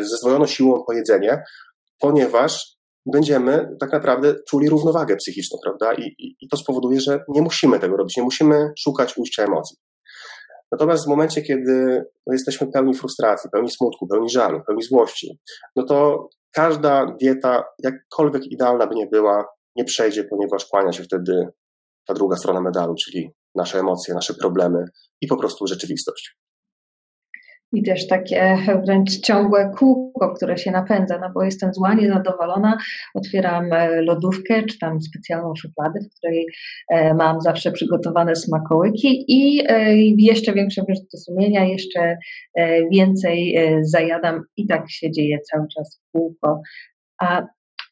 zezwolono 0.00 0.46
siłą 0.46 0.84
po 0.86 0.92
jedzenie, 0.92 1.42
ponieważ 2.00 2.78
będziemy 3.12 3.76
tak 3.80 3.92
naprawdę 3.92 4.34
czuli 4.48 4.68
równowagę 4.68 5.16
psychiczną, 5.16 5.58
prawda? 5.64 5.92
I, 5.92 6.02
i, 6.18 6.36
I, 6.40 6.48
to 6.48 6.56
spowoduje, 6.56 7.00
że 7.00 7.24
nie 7.28 7.42
musimy 7.42 7.78
tego 7.78 7.96
robić, 7.96 8.16
nie 8.16 8.22
musimy 8.22 8.72
szukać 8.78 9.18
ujścia 9.18 9.44
emocji. 9.44 9.76
Natomiast 10.72 11.04
w 11.04 11.08
momencie, 11.08 11.42
kiedy 11.42 12.04
no, 12.26 12.32
jesteśmy 12.32 12.66
pełni 12.66 12.94
frustracji, 12.94 13.50
pełni 13.50 13.70
smutku, 13.70 14.06
pełni 14.06 14.30
żalu, 14.30 14.60
pełni 14.66 14.82
złości, 14.82 15.38
no 15.76 15.82
to 15.82 16.28
każda 16.52 17.16
dieta, 17.20 17.64
jakkolwiek 17.82 18.46
idealna 18.46 18.86
by 18.86 18.94
nie 18.94 19.06
była, 19.06 19.44
nie 19.76 19.84
przejdzie, 19.84 20.24
ponieważ 20.24 20.66
kłania 20.66 20.92
się 20.92 21.02
wtedy 21.02 21.48
ta 22.06 22.14
druga 22.14 22.36
strona 22.36 22.60
medalu, 22.60 22.94
czyli 22.94 23.30
nasze 23.54 23.78
emocje, 23.78 24.14
nasze 24.14 24.34
problemy 24.34 24.84
i 25.20 25.26
po 25.26 25.36
prostu 25.36 25.66
rzeczywistość 25.66 26.36
i 27.72 27.82
też 27.82 28.06
takie 28.06 28.58
wręcz 28.84 29.20
ciągłe 29.20 29.70
kółko, 29.78 30.34
które 30.34 30.58
się 30.58 30.70
napędza, 30.70 31.18
no 31.18 31.30
bo 31.34 31.42
jestem 31.42 31.74
zła, 31.74 31.94
niezadowolona, 31.94 32.78
otwieram 33.14 33.72
e, 33.72 34.02
lodówkę, 34.02 34.62
czy 34.62 34.78
tam 34.78 35.00
specjalną 35.00 35.54
szufladę, 35.56 36.00
w 36.00 36.18
której 36.18 36.46
e, 36.88 37.14
mam 37.14 37.40
zawsze 37.40 37.72
przygotowane 37.72 38.36
smakołyki 38.36 39.24
i 39.28 39.62
e, 39.68 39.96
jeszcze 39.96 40.52
większe 40.52 40.82
wyrzuty 40.88 41.18
sumienia, 41.18 41.64
jeszcze 41.64 42.16
więcej 42.92 43.58
zajadam 43.82 44.42
i 44.56 44.66
tak 44.66 44.90
się 44.90 45.10
dzieje 45.10 45.38
cały 45.40 45.66
czas 45.76 46.00
kółko. 46.12 46.60
A 47.20 47.42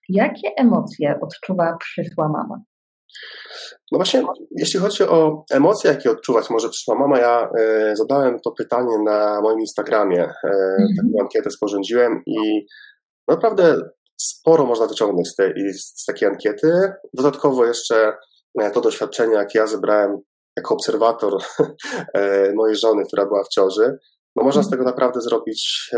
jakie 0.09 0.49
emocje 0.56 1.21
odczuwa 1.21 1.76
przyszła 1.80 2.28
mama? 2.28 2.62
No 3.92 3.99
właśnie, 3.99 4.23
jeśli 4.50 4.80
chodzi 4.80 5.02
o 5.02 5.44
emocje, 5.50 5.90
jakie 5.90 6.11
odczuwać 6.11 6.50
może 6.50 6.68
przyszła 6.68 6.94
mama, 6.94 7.18
ja 7.18 7.50
e, 7.58 7.96
zadałem 7.96 8.40
to 8.40 8.50
pytanie 8.50 8.99
na 9.04 9.40
moim 9.40 9.61
Instagramie. 9.61 10.23
E, 10.23 10.32
mm 10.44 10.78
-hmm. 10.78 10.96
Taką 10.96 11.20
ankietę 11.20 11.50
sporządziłem 11.50 12.23
i 12.26 12.66
naprawdę 13.28 13.76
sporo 14.20 14.66
można 14.66 14.87
wyciągnąć 14.87 15.28
z, 15.28 15.35
tej, 15.35 15.73
z 15.75 16.04
takiej 16.04 16.28
ankiety. 16.28 16.92
Dodatkowo 17.14 17.66
jeszcze 17.66 18.16
e, 18.61 18.70
to 18.70 18.80
doświadczenie, 18.80 19.35
jak 19.35 19.54
ja 19.54 19.66
zebrałem 19.66 20.18
jako 20.56 20.75
obserwator 20.75 21.32
mojej 22.56 22.76
żony, 22.76 23.04
która 23.06 23.26
była 23.26 23.44
w 23.44 23.49
ciąży, 23.49 23.99
no 24.37 24.44
można 24.44 24.62
z 24.62 24.66
mhm. 24.66 24.70
tego 24.70 24.90
naprawdę 24.90 25.20
zrobić 25.20 25.90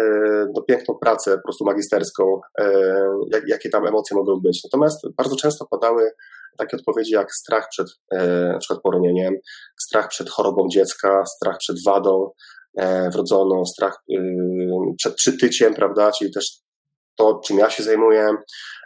no, 0.56 0.62
piękną 0.62 0.94
pracę, 0.94 1.37
po 1.37 1.42
prostu 1.42 1.64
magisterską, 1.64 2.40
jak, 3.32 3.48
jakie 3.48 3.70
tam 3.70 3.87
emocje 3.87 4.16
mogą 4.16 4.40
być. 4.40 4.64
Natomiast 4.64 5.06
bardzo 5.16 5.37
często 5.37 5.66
padały 5.66 6.10
takie 6.59 6.77
odpowiedzi 6.77 7.12
jak 7.12 7.33
strach 7.33 7.69
przed 7.71 7.87
e, 8.12 8.49
na 8.53 8.59
przykład 8.59 8.81
poronieniem, 8.83 9.35
strach 9.81 10.09
przed 10.09 10.31
chorobą 10.31 10.67
dziecka, 10.73 11.25
strach 11.27 11.57
przed 11.59 11.77
wadą 11.87 12.31
e, 12.79 13.11
wrodzoną, 13.11 13.65
strach 13.65 14.03
y, 14.11 14.17
przed 14.99 15.15
przytyciem, 15.15 15.75
prawda, 15.75 16.12
czyli 16.19 16.33
też 16.33 16.61
to, 17.19 17.41
czym 17.45 17.59
ja 17.59 17.71
się 17.71 17.83
zajmuję. 17.83 18.31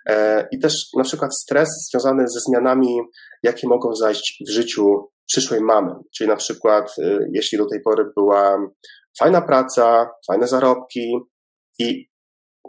E, 0.09 0.49
I 0.53 0.59
też 0.59 0.89
na 0.97 1.05
przykład 1.05 1.31
stres 1.37 1.69
związany 1.91 2.29
ze 2.29 2.41
zmianami, 2.41 3.01
jakie 3.43 3.69
mogą 3.69 3.95
zajść 3.95 4.43
w 4.49 4.51
życiu 4.51 5.11
przyszłej 5.27 5.61
mamy. 5.61 5.95
Czyli 6.17 6.29
na 6.29 6.37
przykład, 6.37 6.99
y, 6.99 7.31
jeśli 7.33 7.59
do 7.59 7.67
tej 7.67 7.81
pory 7.81 8.05
była 8.17 8.59
fajna 9.19 9.43
praca, 9.43 10.11
fajne 10.27 10.49
zarobki 10.49 11.19
i 11.79 12.12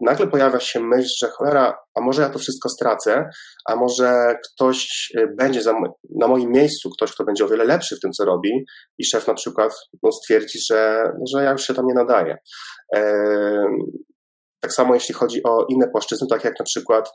nagle 0.02 0.28
pojawia 0.28 0.60
się 0.60 0.80
myśl, 0.80 1.10
że 1.22 1.30
cholera, 1.30 1.78
a 1.96 2.02
może 2.02 2.22
ja 2.22 2.30
to 2.30 2.40
wszystko 2.40 2.70
stracę, 2.70 3.30
a 3.70 3.76
może 3.76 4.38
ktoś 4.46 5.12
y, 5.18 5.28
będzie 5.38 5.62
za, 5.62 5.74
na 6.16 6.28
moim 6.28 6.52
miejscu, 6.52 6.90
ktoś, 6.90 7.12
kto 7.12 7.24
będzie 7.24 7.46
o 7.46 7.48
wiele 7.48 7.64
lepszy 7.64 7.96
w 7.96 8.00
tym, 8.00 8.12
co 8.12 8.26
robi 8.26 8.66
i 8.98 9.06
szef 9.06 9.28
na 9.28 9.34
przykład 9.34 9.74
no, 10.04 10.12
stwierdzi, 10.12 10.60
że, 10.70 11.12
że 11.34 11.44
ja 11.44 11.52
już 11.52 11.68
się 11.68 11.74
tam 11.74 11.86
nie 11.88 11.94
nadaję. 11.94 12.38
Tak 14.60 14.74
samo 14.74 14.94
jeśli 14.94 15.16
chodzi 15.16 15.44
o 15.44 15.66
inne 15.70 15.88
płaszczyzny, 15.88 16.28
tak 16.30 16.44
jak 16.44 16.60
na 16.60 16.66
przykład 16.66 17.10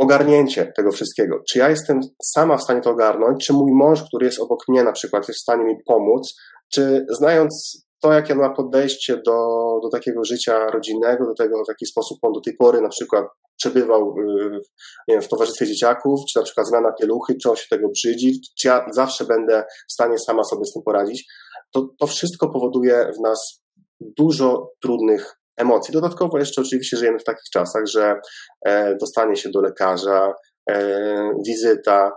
ogarnięcie 0.00 0.72
tego 0.76 0.92
wszystkiego. 0.92 1.42
Czy 1.48 1.58
ja 1.58 1.68
jestem 1.68 2.00
sama 2.24 2.56
w 2.56 2.62
stanie 2.62 2.80
to 2.80 2.90
ogarnąć, 2.90 3.46
czy 3.46 3.52
mój 3.52 3.72
mąż, 3.72 4.02
który 4.02 4.26
jest 4.26 4.40
obok 4.40 4.58
mnie 4.68 4.84
na 4.84 4.92
przykład 4.92 5.28
jest 5.28 5.40
w 5.40 5.42
stanie 5.42 5.64
mi 5.64 5.74
pomóc, 5.86 6.34
czy 6.72 7.06
znając 7.10 7.84
to, 8.00 8.12
jakie 8.12 8.34
ma 8.34 8.50
podejście 8.50 9.16
do, 9.16 9.78
do 9.82 9.88
takiego 9.92 10.24
życia 10.24 10.66
rodzinnego, 10.66 11.26
do 11.26 11.34
tego, 11.34 11.64
w 11.64 11.68
jaki 11.68 11.86
sposób 11.86 12.18
on 12.22 12.32
do 12.32 12.40
tej 12.40 12.56
pory 12.56 12.80
na 12.80 12.88
przykład 12.88 13.24
przebywał 13.56 14.14
y, 14.18 14.60
nie 15.08 15.14
wiem, 15.14 15.22
w 15.22 15.28
towarzystwie 15.28 15.66
dzieciaków, 15.66 16.20
czy 16.32 16.38
na 16.38 16.44
przykład 16.44 16.68
zmiana 16.68 16.92
pieluchy, 17.00 17.34
czy 17.42 17.50
on 17.50 17.56
się 17.56 17.66
tego 17.70 17.88
brzydzi, 17.88 18.40
czy 18.58 18.68
ja 18.68 18.86
zawsze 18.92 19.24
będę 19.24 19.64
w 19.88 19.92
stanie 19.92 20.18
sama 20.18 20.44
sobie 20.44 20.64
z 20.64 20.72
tym 20.72 20.82
poradzić, 20.82 21.32
to, 21.72 21.88
to 21.98 22.06
wszystko 22.06 22.48
powoduje 22.48 23.10
w 23.18 23.20
nas 23.20 23.62
dużo 24.00 24.72
trudnych 24.82 25.36
emocji. 25.56 25.92
Dodatkowo 25.92 26.38
jeszcze 26.38 26.60
oczywiście 26.60 26.96
żyjemy 26.96 27.18
w 27.18 27.24
takich 27.24 27.50
czasach, 27.52 27.86
że 27.86 28.20
e, 28.66 28.96
dostanie 28.96 29.36
się 29.36 29.50
do 29.50 29.60
lekarza, 29.60 30.32
e, 30.70 31.32
wizyta, 31.46 32.12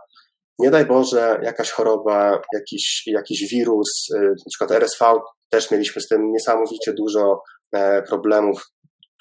nie 0.59 0.71
daj 0.71 0.85
Boże, 0.85 1.39
jakaś 1.43 1.71
choroba, 1.71 2.41
jakiś, 2.53 3.03
jakiś 3.07 3.49
wirus, 3.51 3.89
e, 4.15 4.19
na 4.21 4.49
przykład 4.49 4.71
RSV, 4.71 5.05
też 5.53 5.71
mieliśmy 5.71 6.01
z 6.01 6.07
tym 6.07 6.31
niesamowicie 6.31 6.93
dużo 6.93 7.41
e, 7.71 8.01
problemów, 8.01 8.61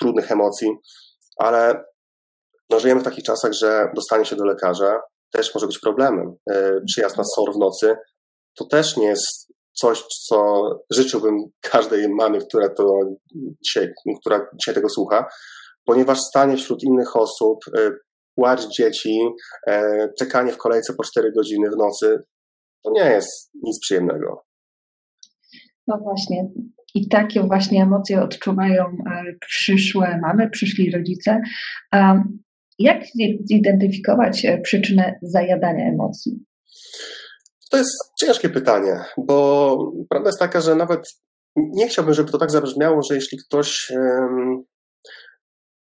trudnych 0.00 0.32
emocji, 0.32 0.68
ale 1.36 1.84
no, 2.70 2.80
żyjemy 2.80 3.00
w 3.00 3.04
takich 3.04 3.24
czasach, 3.24 3.52
że 3.52 3.88
dostanie 3.94 4.24
się 4.24 4.36
do 4.36 4.44
lekarza 4.44 5.00
też 5.32 5.54
może 5.54 5.66
być 5.66 5.78
problemem. 5.78 6.34
E, 6.50 6.80
przyjazd 6.86 7.16
na 7.16 7.24
SOR 7.24 7.54
w 7.54 7.58
nocy 7.58 7.96
to 8.58 8.64
też 8.64 8.96
nie 8.96 9.06
jest 9.06 9.52
coś, 9.72 10.04
co 10.28 10.68
życzyłbym 10.90 11.36
każdej 11.60 12.08
mamy, 12.08 12.38
która, 12.38 12.68
to 12.68 13.00
dzisiaj, 13.64 13.92
która 14.20 14.46
dzisiaj 14.60 14.74
tego 14.74 14.88
słucha, 14.88 15.26
ponieważ 15.84 16.18
stanie 16.20 16.56
wśród 16.56 16.82
innych 16.82 17.16
osób, 17.16 17.58
e, 17.78 17.90
płacz 18.34 18.68
dzieci, 18.68 19.18
czekanie 20.18 20.52
w 20.52 20.56
kolejce 20.56 20.94
po 20.94 21.04
4 21.04 21.32
godziny 21.32 21.70
w 21.70 21.76
nocy, 21.76 22.18
to 22.84 22.90
nie 22.90 23.10
jest 23.10 23.50
nic 23.62 23.80
przyjemnego. 23.80 24.44
No 25.86 25.98
właśnie. 25.98 26.48
I 26.94 27.08
takie 27.08 27.42
właśnie 27.42 27.82
emocje 27.82 28.22
odczuwają 28.22 28.84
e, 28.84 29.24
przyszłe 29.40 30.18
mamy, 30.22 30.50
przyszli 30.50 30.90
rodzice. 30.90 31.40
Jak 32.78 33.04
zidentyfikować 33.44 34.44
e, 34.44 34.60
przyczynę 34.60 35.18
zajadania 35.22 35.84
emocji? 35.84 36.44
To 37.70 37.76
jest 37.76 37.96
ciężkie 38.18 38.48
pytanie, 38.48 38.96
bo 39.16 39.76
prawda 40.08 40.28
jest 40.28 40.38
taka, 40.38 40.60
że 40.60 40.74
nawet 40.74 41.00
nie 41.56 41.88
chciałbym, 41.88 42.14
żeby 42.14 42.30
to 42.30 42.38
tak 42.38 42.50
zabrzmiało, 42.50 43.02
że 43.02 43.14
jeśli 43.14 43.38
ktoś 43.38 43.92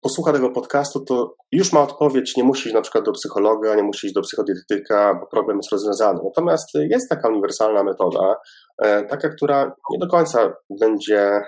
posłucha 0.01 0.34
tego 0.34 0.50
podcastu, 0.50 1.05
to 1.05 1.36
już 1.51 1.74
ma 1.74 1.81
odpowiedź, 1.81 2.38
nie 2.38 2.43
musi 2.43 2.67
iść 2.67 2.74
na 2.74 2.81
przykład 2.81 3.05
do 3.05 3.12
psychologa, 3.12 3.75
nie 3.75 3.84
musi 3.84 4.08
iść 4.08 4.15
do 4.15 4.22
psychodietetyka, 4.22 5.13
bo 5.22 5.27
problem 5.27 5.58
jest 5.58 5.72
rozwiązany. 5.72 6.20
Natomiast 6.24 6.70
jest 6.74 7.10
taka 7.10 7.29
uniwersalna 7.29 7.84
metoda, 7.84 8.36
e, 8.77 9.05
taka, 9.05 9.29
która 9.29 9.75
nie 9.91 10.00
do 10.00 10.08
końca 10.08 10.53
będzie 10.79 11.41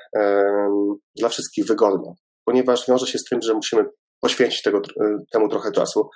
dla 1.16 1.30
wszystkich 1.30 1.66
wygodna, 1.66 2.12
ponieważ 2.46 2.88
wiąże 2.88 3.08
się 3.08 3.20
z 3.20 3.24
tym, 3.24 3.42
że 3.42 3.54
musimy 3.54 3.86
poświęcić 4.22 4.62
tego, 4.62 4.78
e, 4.78 5.18
temu 5.32 5.50
trochę 5.50 5.72
czasu. 5.72 6.10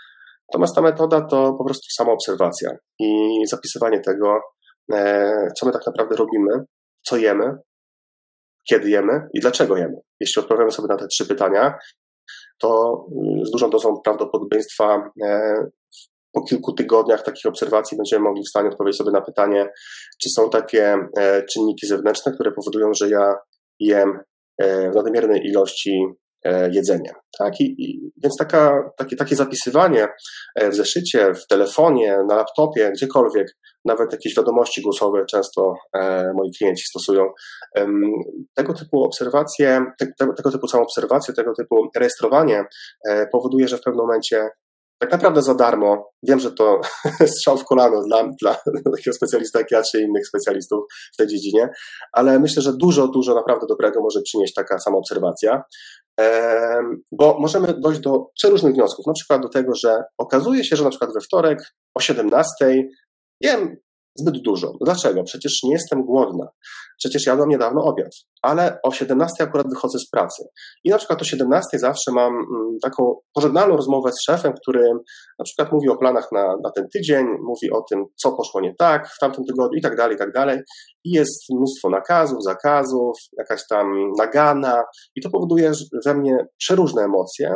Natomiast 0.50 0.76
ta 0.76 0.82
metoda 0.82 1.22
to 1.22 1.54
po 1.54 1.66
prostu 1.66 1.86
sama 1.98 2.12
obserwacja 2.12 2.72
i 3.00 3.42
zapisywanie 3.48 4.00
tego, 4.00 4.40
e, 4.94 5.48
co 5.60 5.66
my 5.66 5.72
tak 5.72 5.88
naprawdę 5.88 6.16
robimy, 6.16 6.66
co 7.08 7.18
jemy, 7.18 7.58
kiedy 8.70 8.90
jemy 8.90 9.28
i 9.34 9.40
dlaczego 9.40 9.78
jemy. 9.78 9.96
Jeśli 10.20 10.42
odpowiemy 10.42 10.72
sobie 10.72 10.88
na 10.88 10.98
te 10.98 11.08
trzy 11.08 11.26
pytania, 11.26 11.74
to 12.62 13.06
y, 13.42 13.46
z 13.46 13.52
dużą 13.52 13.70
dozą 13.70 14.02
prawdopodobieństwa 14.04 15.12
e, 15.24 15.54
po 16.32 16.44
kilku 16.44 16.74
tygodniach 16.74 17.24
takich 17.24 17.46
obserwacji 17.46 17.98
będziemy 17.98 18.24
mogli 18.24 18.44
w 18.44 18.50
stanie 18.50 18.70
odpowiedzieć 18.70 18.98
sobie 18.98 19.12
na 19.12 19.22
pytanie, 19.22 19.70
czy 20.22 20.30
są 20.30 20.50
takie 20.50 20.98
e, 21.18 21.44
czynniki 21.44 21.88
zewnętrzne, 21.88 22.32
które 22.32 22.52
powodują, 22.52 22.94
że 22.94 23.10
ja 23.10 23.36
jem 23.80 24.20
e, 24.58 24.92
w 24.92 24.96
nadmiernej 24.96 25.48
ilości 25.48 26.06
jedzenie. 26.72 27.12
Tak? 27.40 27.60
I, 27.60 27.64
i, 27.64 28.12
więc 28.24 28.38
taka, 28.38 28.92
takie, 28.98 29.16
takie 29.16 29.36
zapisywanie 29.36 30.08
e, 30.56 30.70
w 30.70 30.76
zeszycie, 30.76 31.34
w 31.34 31.48
telefonie, 31.48 32.18
na 32.28 32.36
laptopie, 32.36 32.92
gdziekolwiek, 32.92 33.48
nawet 33.86 34.12
jakieś 34.12 34.36
wiadomości 34.36 34.82
głosowe 34.82 35.26
często 35.26 35.74
e, 35.94 36.34
moi 36.34 36.52
klienci 36.58 36.84
stosują. 36.90 37.26
E, 37.78 37.88
tego 38.56 38.74
typu 38.74 39.04
obserwacje, 39.04 39.86
te, 40.00 40.08
te, 40.20 40.34
tego 40.34 40.52
typu 40.52 40.68
samą 40.68 40.84
obserwację, 40.84 41.34
tego 41.34 41.54
typu 41.54 41.90
rejestrowanie 41.96 42.64
e, 43.10 43.28
powoduje, 43.28 43.68
że 43.68 43.78
w 43.78 43.82
pewnym 43.82 44.06
momencie 44.06 44.50
tak 45.00 45.12
naprawdę 45.12 45.42
za 45.42 45.56
darmo. 45.56 46.12
Wiem, 46.24 46.40
że 46.40 46.52
to 46.52 46.82
strzał 47.36 47.58
w 47.58 47.66
kolano 47.66 48.04
dla, 48.12 48.24
dla 48.42 48.56
takiego 48.96 49.14
specjalista 49.14 49.60
jak 49.60 49.72
ja, 49.72 49.82
czy 49.92 50.02
innych 50.02 50.28
specjalistów 50.28 50.84
w 51.14 51.18
tej 51.18 51.28
dziedzinie, 51.28 51.70
ale 52.14 52.40
myślę, 52.40 52.62
że 52.62 52.74
dużo, 52.74 53.08
dużo 53.08 53.36
naprawdę 53.36 53.66
dobrego 53.70 54.02
może 54.02 54.22
przynieść 54.22 54.54
taka 54.54 54.80
sama 54.80 54.98
obserwacja 54.98 55.64
bo 57.12 57.40
możemy 57.40 57.74
dojść 57.80 58.00
do 58.00 58.26
przeróżnych 58.36 58.74
wniosków, 58.74 59.08
na 59.08 59.14
przykład 59.14 59.42
do 59.42 59.50
tego, 59.50 59.76
że 59.76 60.04
okazuje 60.18 60.64
się, 60.64 60.76
że 60.76 60.84
na 60.84 60.90
przykład 60.90 61.14
we 61.14 61.22
wtorek 61.22 61.60
o 61.96 62.00
17 62.00 62.90
jem 63.42 63.78
zbyt 64.20 64.42
dużo. 64.42 64.74
Dlaczego? 64.82 65.24
Przecież 65.24 65.64
nie 65.64 65.72
jestem 65.72 66.06
głodna. 66.06 66.48
Przecież 66.98 67.26
jadłam 67.26 67.50
niedawno 67.50 67.84
obiad, 67.84 68.12
ale 68.42 68.80
o 68.84 68.92
17 68.92 69.44
akurat 69.44 69.70
wychodzę 69.70 70.00
z 70.00 70.10
pracy. 70.10 70.44
I 70.84 70.90
na 70.90 70.98
przykład 70.98 71.22
o 71.22 71.26
17 71.26 71.80
zawsze 71.80 72.12
mam 72.12 72.34
mm, 72.34 72.78
taką 72.82 73.16
pożegnalną 73.34 73.76
rozmowę 73.76 74.12
z 74.12 74.24
szefem, 74.24 74.54
który 74.62 74.92
na 75.40 75.46
przykład 75.46 75.72
mówi 75.72 75.90
o 75.90 75.98
planach 75.98 76.32
na, 76.32 76.56
na 76.64 76.72
ten 76.76 76.88
tydzień, 76.94 77.26
mówi 77.26 77.72
o 77.72 77.82
tym, 77.90 78.06
co 78.16 78.32
poszło 78.32 78.62
nie 78.62 78.76
tak 78.76 79.10
w 79.10 79.20
tamtym 79.20 79.46
tygodniu 79.46 79.78
i 79.78 79.82
tak 79.82 79.96
dalej, 79.96 80.16
i 80.16 80.20
tak 80.20 80.32
dalej. 80.32 80.60
I 81.04 81.12
jest 81.12 81.44
mnóstwo 81.56 81.90
nakazów, 81.90 82.44
zakazów, 82.44 83.18
jakaś 83.38 83.68
tam 83.70 84.12
nagana 84.18 84.84
i 85.16 85.22
to 85.22 85.30
powoduje 85.30 85.72
we 86.06 86.14
mnie 86.14 86.38
przeróżne 86.58 87.02
emocje. 87.02 87.56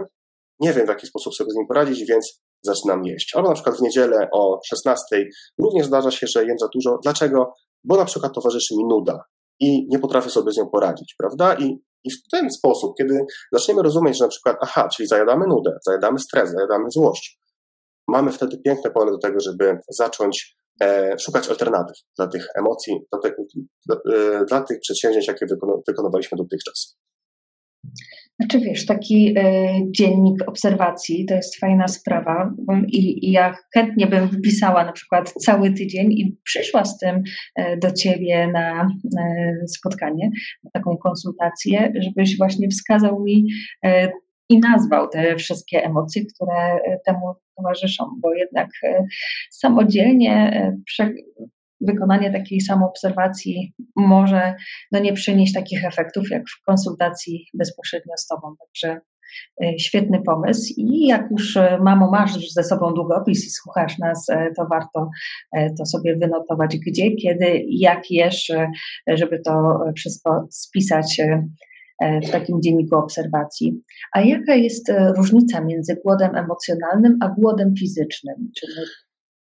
Nie 0.60 0.74
wiem, 0.74 0.86
w 0.86 0.89
jaki 0.89 1.08
sposób 1.08 1.36
sobie 1.36 1.51
z 1.51 1.56
nim 1.56 1.68
poradzić, 1.68 2.06
więc 2.10 2.41
zaczynam 2.63 3.06
jeść. 3.06 3.36
Albo 3.36 3.50
na 3.50 3.56
przykład 3.56 3.77
w 3.77 3.82
niedzielę 3.82 4.27
o 4.32 4.60
16 4.65 5.30
również 5.58 5.88
zdarza 5.88 6.12
się, 6.12 6.27
że 6.27 6.46
jem 6.46 6.60
za 6.60 6.68
dużo. 6.68 7.00
Dlaczego? 7.03 7.53
Bo 7.84 7.98
na 7.98 8.06
przykład 8.06 8.34
towarzyszy 8.34 8.75
mi 8.77 8.86
nuda 8.86 9.24
i 9.60 9.88
nie 9.89 10.00
potrafię 10.00 10.30
sobie 10.30 10.51
z 10.51 10.58
nią 10.58 10.70
poradzić, 10.70 11.15
prawda? 11.18 11.53
I, 11.53 11.84
I 12.03 12.12
w 12.12 12.30
ten 12.32 12.51
sposób, 12.51 12.98
kiedy 12.98 13.25
zaczniemy 13.51 13.84
rozumieć, 13.84 14.18
że 14.18 14.24
na 14.24 14.30
przykład, 14.30 14.58
aha, 14.62 14.89
czyli 14.96 15.08
zajadamy 15.08 15.48
nudę, 15.48 15.77
zajadamy 15.86 16.20
stres, 16.20 16.51
zajadamy 16.51 16.86
złość, 16.91 17.39
mamy 18.08 18.32
wtedy 18.32 18.58
piękne 18.58 18.91
pole 18.91 19.12
do 19.12 19.18
tego, 19.18 19.39
żeby 19.39 19.80
zacząć 19.89 20.56
e, 20.82 21.20
szukać 21.20 21.50
alternatyw 21.50 21.98
dla 22.18 22.27
tych 22.27 22.48
emocji, 22.56 22.94
dla, 23.12 23.20
te, 23.20 23.36
dla, 23.86 24.15
e, 24.15 24.46
dla 24.46 24.62
tych 24.62 24.80
przedsięwzięć, 24.80 25.27
jakie 25.27 25.46
wykonywaliśmy 25.88 26.38
dotychczas. 26.38 26.98
Znaczy 28.41 28.60
wiesz, 28.60 28.86
taki 28.86 29.38
y, 29.38 29.43
dziennik 29.91 30.50
obserwacji 30.50 31.25
to 31.25 31.33
jest 31.33 31.60
fajna 31.60 31.88
sprawa 31.88 32.53
i, 32.88 33.27
i, 33.27 33.31
ja 33.31 33.55
chętnie 33.74 34.07
bym 34.07 34.27
wypisała 34.27 34.86
na 34.86 34.91
przykład 34.91 35.33
cały 35.33 35.71
tydzień 35.71 36.12
i 36.12 36.38
przyszła 36.43 36.86
z 36.86 36.98
tym 36.98 37.24
y, 37.60 37.77
do 37.77 37.91
ciebie 37.91 38.48
na 38.48 38.88
y, 39.63 39.67
spotkanie, 39.67 40.29
na 40.63 40.71
taką 40.71 40.98
konsultację, 40.98 41.93
żebyś 42.00 42.38
właśnie 42.38 42.67
wskazał 42.67 43.24
mi 43.24 43.48
i 44.50 44.60
nazwał 44.60 45.07
te 45.10 45.36
wszystkie 45.36 45.83
emocje, 45.83 46.21
które 46.25 46.79
temu 47.05 47.33
towarzyszą, 47.57 48.05
bo 48.21 48.33
jednak 48.33 48.69
samodzielnie 49.50 50.74
wykonanie 51.81 52.31
takiej 52.31 52.61
samoobserwacji 52.61 53.73
może 53.95 54.55
no, 54.91 55.00
nie 55.00 55.13
przynieść 55.13 55.53
takich 55.53 55.85
efektów 55.85 56.29
jak 56.29 56.43
w 56.50 56.63
konsultacji 56.65 57.45
bezpośrednio 57.53 58.17
z 58.17 58.27
Tobą. 58.27 58.55
Także 58.59 59.01
e, 59.63 59.79
świetny 59.79 60.21
pomysł. 60.25 60.73
I 60.77 61.07
jak 61.07 61.31
już, 61.31 61.57
e, 61.57 61.77
mamo, 61.81 62.11
masz 62.11 62.51
ze 62.53 62.63
sobą 62.63 62.93
długopis 62.93 63.45
i 63.45 63.50
słuchasz 63.50 63.97
nas, 63.97 64.29
e, 64.29 64.51
to 64.57 64.65
warto 64.69 65.09
to 65.77 65.85
sobie 65.85 66.15
wynotować, 66.15 66.77
gdzie, 66.77 67.11
kiedy, 67.11 67.65
jak 67.69 68.11
jesz, 68.11 68.51
żeby 69.07 69.39
to 69.39 69.79
wszystko 69.95 70.47
spisać 70.50 71.21
w 72.27 72.29
takim 72.31 72.61
dzienniku 72.61 72.95
obserwacji. 72.95 73.81
A 74.13 74.21
jaka 74.21 74.55
jest 74.55 74.91
różnica 75.17 75.61
między 75.61 75.95
głodem 76.03 76.35
emocjonalnym 76.35 77.17
a 77.21 77.27
głodem 77.27 77.73
fizycznym? 77.79 78.35
Czy 78.57 78.67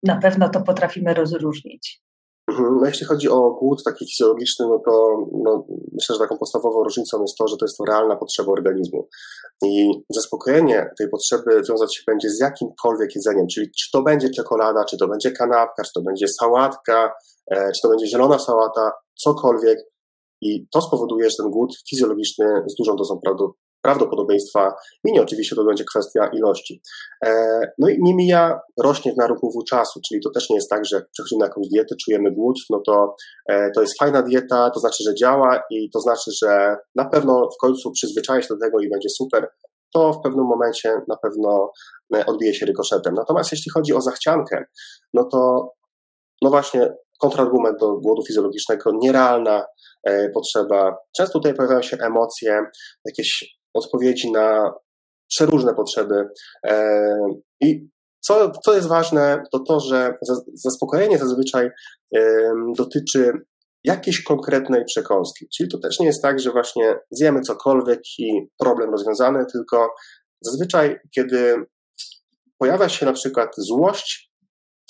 na 0.03 0.17
pewno 0.17 0.49
to 0.49 0.61
potrafimy 0.61 1.15
rozróżnić? 1.15 2.01
Mhm. 2.49 2.79
No 2.81 2.87
jeśli 2.87 3.07
chodzi 3.07 3.29
o 3.29 3.51
głód 3.51 3.83
taki 3.85 4.07
fizjologiczny, 4.07 4.67
no 4.69 4.79
to 4.79 5.17
no, 5.45 5.67
myślę, 5.93 6.15
że 6.15 6.19
taką 6.19 6.39
podstawową 6.39 6.85
różnicą 6.85 7.21
jest 7.21 7.37
to, 7.37 7.49
że 7.49 7.57
to 7.57 7.65
jest 7.65 7.79
to 7.79 7.85
realna 7.85 8.17
potrzeba 8.17 8.53
organizmu. 8.53 9.09
I 9.65 9.91
zaspokojenie 10.11 10.91
tej 10.99 11.09
potrzeby 11.09 11.63
wiązać 11.69 11.97
się 11.97 12.03
będzie 12.07 12.31
z 12.31 12.41
jakimkolwiek 12.41 13.15
jedzeniem, 13.15 13.47
czyli 13.55 13.71
czy 13.71 13.91
to 13.93 14.03
będzie 14.03 14.31
czekolada, 14.31 14.85
czy 14.85 14.99
to 14.99 15.09
będzie 15.09 15.33
kanapka, 15.33 15.85
czy 15.85 15.93
to 15.95 16.03
będzie 16.03 16.29
sałatka, 16.29 17.13
e, 17.51 17.73
czy 17.73 17.81
to 17.83 17.89
będzie 17.89 18.07
zielona 18.07 18.39
sałata, 18.39 18.93
cokolwiek. 19.15 19.79
I 20.41 20.67
to 20.73 20.81
spowoduje, 20.81 21.31
że 21.31 21.37
ten 21.37 21.51
głód 21.51 21.75
fizjologiczny 21.91 22.47
z 22.67 22.75
dużą 22.75 22.97
dozą 22.97 23.21
prawdopodobieństwa 23.25 23.68
minie. 25.05 25.23
Oczywiście 25.23 25.57
to 25.57 25.65
będzie 25.65 25.85
kwestia 25.85 26.31
ilości. 26.33 26.83
E, 27.27 27.61
no 27.79 27.89
i 27.89 27.99
nie 28.03 28.15
mija, 28.15 28.61
rośnie 28.83 29.13
w 29.13 29.17
naru 29.17 29.37
czasu, 29.71 30.01
czyli 30.09 30.21
to 30.21 30.31
też 30.31 30.51
nie 30.51 30.57
jest 30.57 30.71
tak, 30.71 30.85
że 30.85 31.03
przechodzimy 31.13 31.41
na 31.41 31.47
jakąś 31.47 31.69
dietę, 31.69 31.95
czujemy 32.05 32.31
głód, 32.31 32.57
no 32.71 32.81
to 32.87 33.17
e, 33.49 33.71
to 33.71 33.81
jest 33.81 33.99
fajna 33.99 34.23
dieta, 34.23 34.71
to 34.71 34.81
znaczy, 34.81 35.05
że 35.05 35.15
działa 35.15 35.63
i 35.71 35.91
to 35.91 36.01
znaczy, 36.01 36.31
że 36.43 36.77
na 36.95 37.05
pewno 37.05 37.49
w 37.55 37.61
końcu 37.61 37.93
przyzwyczaję 37.93 38.43
się 38.43 38.49
do 38.51 38.61
tego 38.61 38.81
i 38.81 38.89
będzie 38.89 39.09
super. 39.09 39.49
To 39.95 40.13
w 40.13 40.21
pewnym 40.23 40.45
momencie 40.45 40.95
na 41.09 41.17
pewno 41.17 41.73
e, 42.17 42.27
odbije 42.27 42.55
się 42.55 42.67
rykoszetem. 42.67 43.15
Natomiast 43.15 43.53
jeśli 43.53 43.73
chodzi 43.75 43.95
o 43.95 44.01
zachciankę, 44.01 44.65
no 45.15 45.25
to 45.25 45.71
no 46.43 46.51
właśnie 46.51 46.93
kontrargument 47.21 47.81
do 47.81 47.93
głodu 47.93 48.23
fizjologicznego, 48.27 48.91
nierealna 49.01 49.67
potrzeba. 50.35 50.97
Często 51.17 51.33
tutaj 51.33 51.55
pojawiają 51.55 51.83
się 51.83 51.97
emocje, 52.01 52.61
jakieś 53.05 53.58
odpowiedzi 53.75 54.33
na 54.33 54.73
przeróżne 55.29 55.75
potrzeby. 55.75 56.29
E, 56.67 57.09
I 57.61 57.89
co, 58.21 58.51
co 58.65 58.75
jest 58.75 58.89
ważne, 58.89 59.43
to 59.53 59.59
to, 59.59 59.81
że 59.81 60.15
zaspokojenie 60.55 61.19
zazwyczaj 61.19 61.71
dotyczy 62.77 63.33
jakiejś 63.85 64.23
konkretnej 64.23 64.85
przekąski. 64.85 65.49
Czyli 65.57 65.69
to 65.69 65.79
też 65.79 66.01
nie 66.01 66.07
jest 66.07 66.23
tak, 66.23 66.41
że 66.41 66.51
właśnie 66.51 66.99
zjemy 67.11 67.41
cokolwiek 67.41 68.01
i 68.19 68.33
problem 68.59 68.91
rozwiązany, 68.91 69.47
tylko 69.53 69.95
zazwyczaj, 70.41 70.97
kiedy 71.15 71.55
pojawia 72.59 72.89
się 72.89 73.07
na 73.07 73.13
przykład 73.13 73.51
złość, 73.57 74.28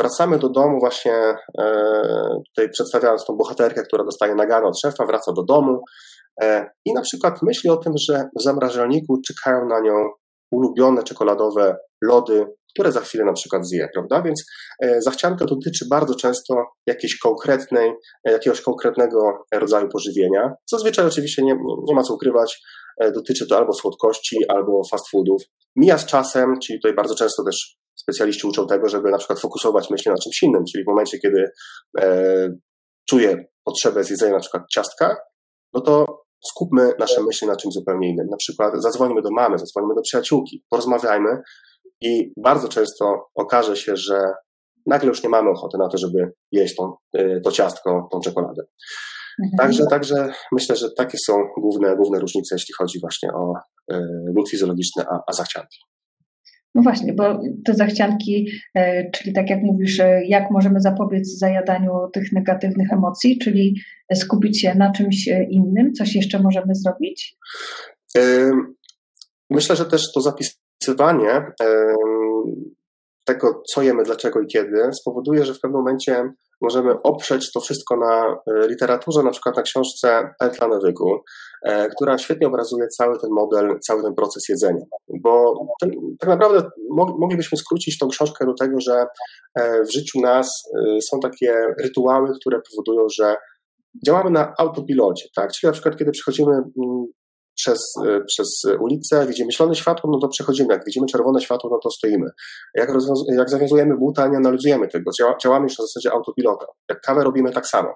wracamy 0.00 0.38
do 0.38 0.48
domu 0.48 0.80
właśnie, 0.80 1.14
e, 1.58 1.72
tutaj 2.46 2.70
przedstawiając 2.70 3.24
tą 3.24 3.36
bohaterkę, 3.36 3.82
która 3.82 4.04
dostaje 4.04 4.34
nagany 4.34 4.66
od 4.66 4.80
szefa, 4.80 5.06
wraca 5.06 5.32
do 5.32 5.42
domu, 5.42 5.82
E, 6.42 6.70
i 6.84 6.92
na 6.92 7.00
przykład 7.00 7.42
myśli 7.42 7.70
o 7.70 7.76
tym, 7.76 7.92
że 7.96 8.24
w 8.38 8.42
zamrażalniku 8.42 9.20
czekają 9.26 9.68
na 9.68 9.80
nią 9.80 10.10
ulubione 10.50 11.02
czekoladowe 11.02 11.76
lody, 12.02 12.46
które 12.74 12.92
za 12.92 13.00
chwilę 13.00 13.24
na 13.24 13.32
przykład 13.32 13.66
zje, 13.66 13.88
prawda? 13.92 14.22
Więc 14.22 14.44
e, 14.82 15.02
zachcianka 15.02 15.44
dotyczy 15.44 15.86
bardzo 15.90 16.14
często 16.14 16.64
jakiejś 16.86 17.18
konkretnej, 17.18 17.92
jakiegoś 18.24 18.60
konkretnego 18.60 19.32
rodzaju 19.52 19.88
pożywienia. 19.88 20.54
Zazwyczaj 20.70 21.06
oczywiście 21.06 21.42
nie, 21.42 21.58
nie 21.88 21.94
ma 21.94 22.02
co 22.02 22.14
ukrywać, 22.14 22.62
dotyczy 23.14 23.46
to 23.46 23.56
albo 23.56 23.72
słodkości, 23.72 24.36
albo 24.48 24.82
fast 24.90 25.10
foodów. 25.10 25.42
Mija 25.76 25.98
z 25.98 26.06
czasem, 26.06 26.58
czyli 26.62 26.78
tutaj 26.78 26.94
bardzo 26.94 27.14
często 27.14 27.44
też 27.44 27.76
specjaliści 28.08 28.46
uczą 28.46 28.66
tego, 28.66 28.88
żeby 28.88 29.10
na 29.10 29.18
przykład 29.18 29.40
fokusować 29.40 29.90
myśli 29.90 30.10
na 30.10 30.18
czymś 30.24 30.42
innym, 30.42 30.64
czyli 30.72 30.84
w 30.84 30.86
momencie, 30.86 31.18
kiedy 31.18 31.50
e, 32.00 32.48
czuję 33.08 33.44
potrzebę 33.64 34.04
zjedzenia 34.04 34.32
na 34.32 34.40
przykład 34.40 34.62
ciastka, 34.74 35.16
no 35.74 35.80
to 35.80 36.22
skupmy 36.46 36.92
nasze 36.98 37.22
myśli 37.22 37.48
na 37.48 37.56
czymś 37.56 37.74
zupełnie 37.74 38.08
innym. 38.08 38.26
Na 38.30 38.36
przykład 38.36 38.82
zadzwonimy 38.82 39.22
do 39.22 39.30
mamy, 39.30 39.58
zadzwonimy 39.58 39.94
do 39.94 40.02
przyjaciółki, 40.02 40.64
porozmawiajmy 40.70 41.42
i 42.00 42.32
bardzo 42.36 42.68
często 42.68 43.28
okaże 43.34 43.76
się, 43.76 43.96
że 43.96 44.20
nagle 44.86 45.08
już 45.08 45.22
nie 45.22 45.28
mamy 45.28 45.50
ochoty 45.50 45.78
na 45.78 45.88
to, 45.88 45.98
żeby 45.98 46.32
jeść 46.52 46.76
tą, 46.76 46.92
y, 47.18 47.40
to 47.44 47.52
ciastko, 47.52 48.08
tą 48.12 48.20
czekoladę. 48.20 48.62
Mhm. 49.44 49.58
Także, 49.58 49.86
także 49.86 50.32
myślę, 50.52 50.76
że 50.76 50.88
takie 50.96 51.18
są 51.26 51.32
główne, 51.60 51.96
główne 51.96 52.20
różnice, 52.20 52.54
jeśli 52.54 52.74
chodzi 52.78 53.00
właśnie 53.00 53.28
o 53.32 53.52
y, 53.92 54.50
fizjologiczny, 54.50 55.04
a, 55.10 55.20
a 55.26 55.32
zachcianki. 55.32 55.78
No 56.78 56.82
właśnie, 56.82 57.12
bo 57.12 57.40
te 57.64 57.74
zachcianki, 57.74 58.46
e, 58.74 59.10
czyli 59.10 59.32
tak 59.32 59.50
jak 59.50 59.62
mówisz, 59.62 60.00
e, 60.00 60.20
jak 60.26 60.50
możemy 60.50 60.80
zapobiec 60.80 61.38
zajadaniu 61.38 61.92
tych 62.12 62.32
negatywnych 62.32 62.92
emocji, 62.92 63.38
czyli 63.38 63.80
skupić 64.14 64.60
się 64.60 64.74
na 64.74 64.92
czymś 64.92 65.28
e, 65.28 65.44
innym, 65.44 65.92
coś 65.92 66.14
jeszcze 66.14 66.42
możemy 66.42 66.74
zrobić? 66.74 67.36
Myślę, 69.50 69.76
że 69.76 69.84
też 69.84 70.02
to 70.14 70.20
zapisywanie 70.20 71.44
tego, 73.24 73.62
co 73.74 73.82
jemy, 73.82 74.02
dlaczego 74.02 74.40
i 74.40 74.46
kiedy, 74.46 74.92
spowoduje, 74.92 75.44
że 75.44 75.54
w 75.54 75.60
pewnym 75.60 75.80
momencie 75.80 76.32
możemy 76.60 77.02
oprzeć 77.02 77.52
to 77.52 77.60
wszystko 77.60 77.96
na 77.96 78.36
e, 78.46 78.68
literaturze, 78.68 79.22
na 79.22 79.30
przykład 79.30 79.56
na 79.56 79.62
książce 79.62 80.34
Pętla 80.38 80.68
nawyku, 80.68 81.22
e, 81.62 81.88
która 81.88 82.18
świetnie 82.18 82.46
obrazuje 82.46 82.88
cały 82.88 83.18
ten 83.18 83.30
model, 83.30 83.78
cały 83.80 84.02
ten 84.02 84.14
proces 84.14 84.48
jedzenia. 84.48 84.84
Bo 85.22 85.54
ten, 85.80 85.90
tak 86.20 86.28
naprawdę 86.28 86.70
moglibyśmy 86.96 87.58
skrócić 87.58 87.98
tą 87.98 88.08
książkę 88.08 88.46
do 88.46 88.54
tego, 88.54 88.80
że 88.80 89.06
e, 89.54 89.84
w 89.84 89.92
życiu 89.92 90.20
nas 90.20 90.62
są 91.10 91.20
takie 91.20 91.54
rytuały, 91.82 92.28
które 92.40 92.60
powodują, 92.70 93.06
że 93.08 93.36
działamy 94.06 94.30
na 94.30 94.54
autopilocie, 94.58 95.28
tak? 95.36 95.52
Czyli 95.52 95.68
na 95.68 95.72
przykład, 95.72 95.96
kiedy 95.96 96.10
przechodzimy 96.10 96.52
mm, 96.52 97.06
przez, 97.58 97.80
e, 98.06 98.20
przez 98.24 98.62
ulicę, 98.80 99.26
widzimy 99.26 99.52
zielone 99.52 99.74
światło, 99.74 100.10
no 100.10 100.18
to 100.18 100.28
przechodzimy. 100.28 100.74
Jak 100.74 100.84
widzimy 100.84 101.06
czerwone 101.06 101.40
światło, 101.40 101.70
no 101.70 101.78
to 101.82 101.90
stoimy. 101.90 102.26
Jak, 102.74 102.90
jak 103.36 103.50
zawiązujemy 103.50 103.96
buta, 103.96 104.28
nie 104.28 104.36
analizujemy 104.36 104.88
tego. 104.88 105.10
działamy 105.42 105.64
już 105.64 105.78
na 105.78 105.84
zasadzie 105.84 106.12
autopilota. 106.12 106.66
Jak 106.88 107.00
kawę 107.00 107.24
robimy 107.24 107.52
tak 107.52 107.66
samo. 107.66 107.88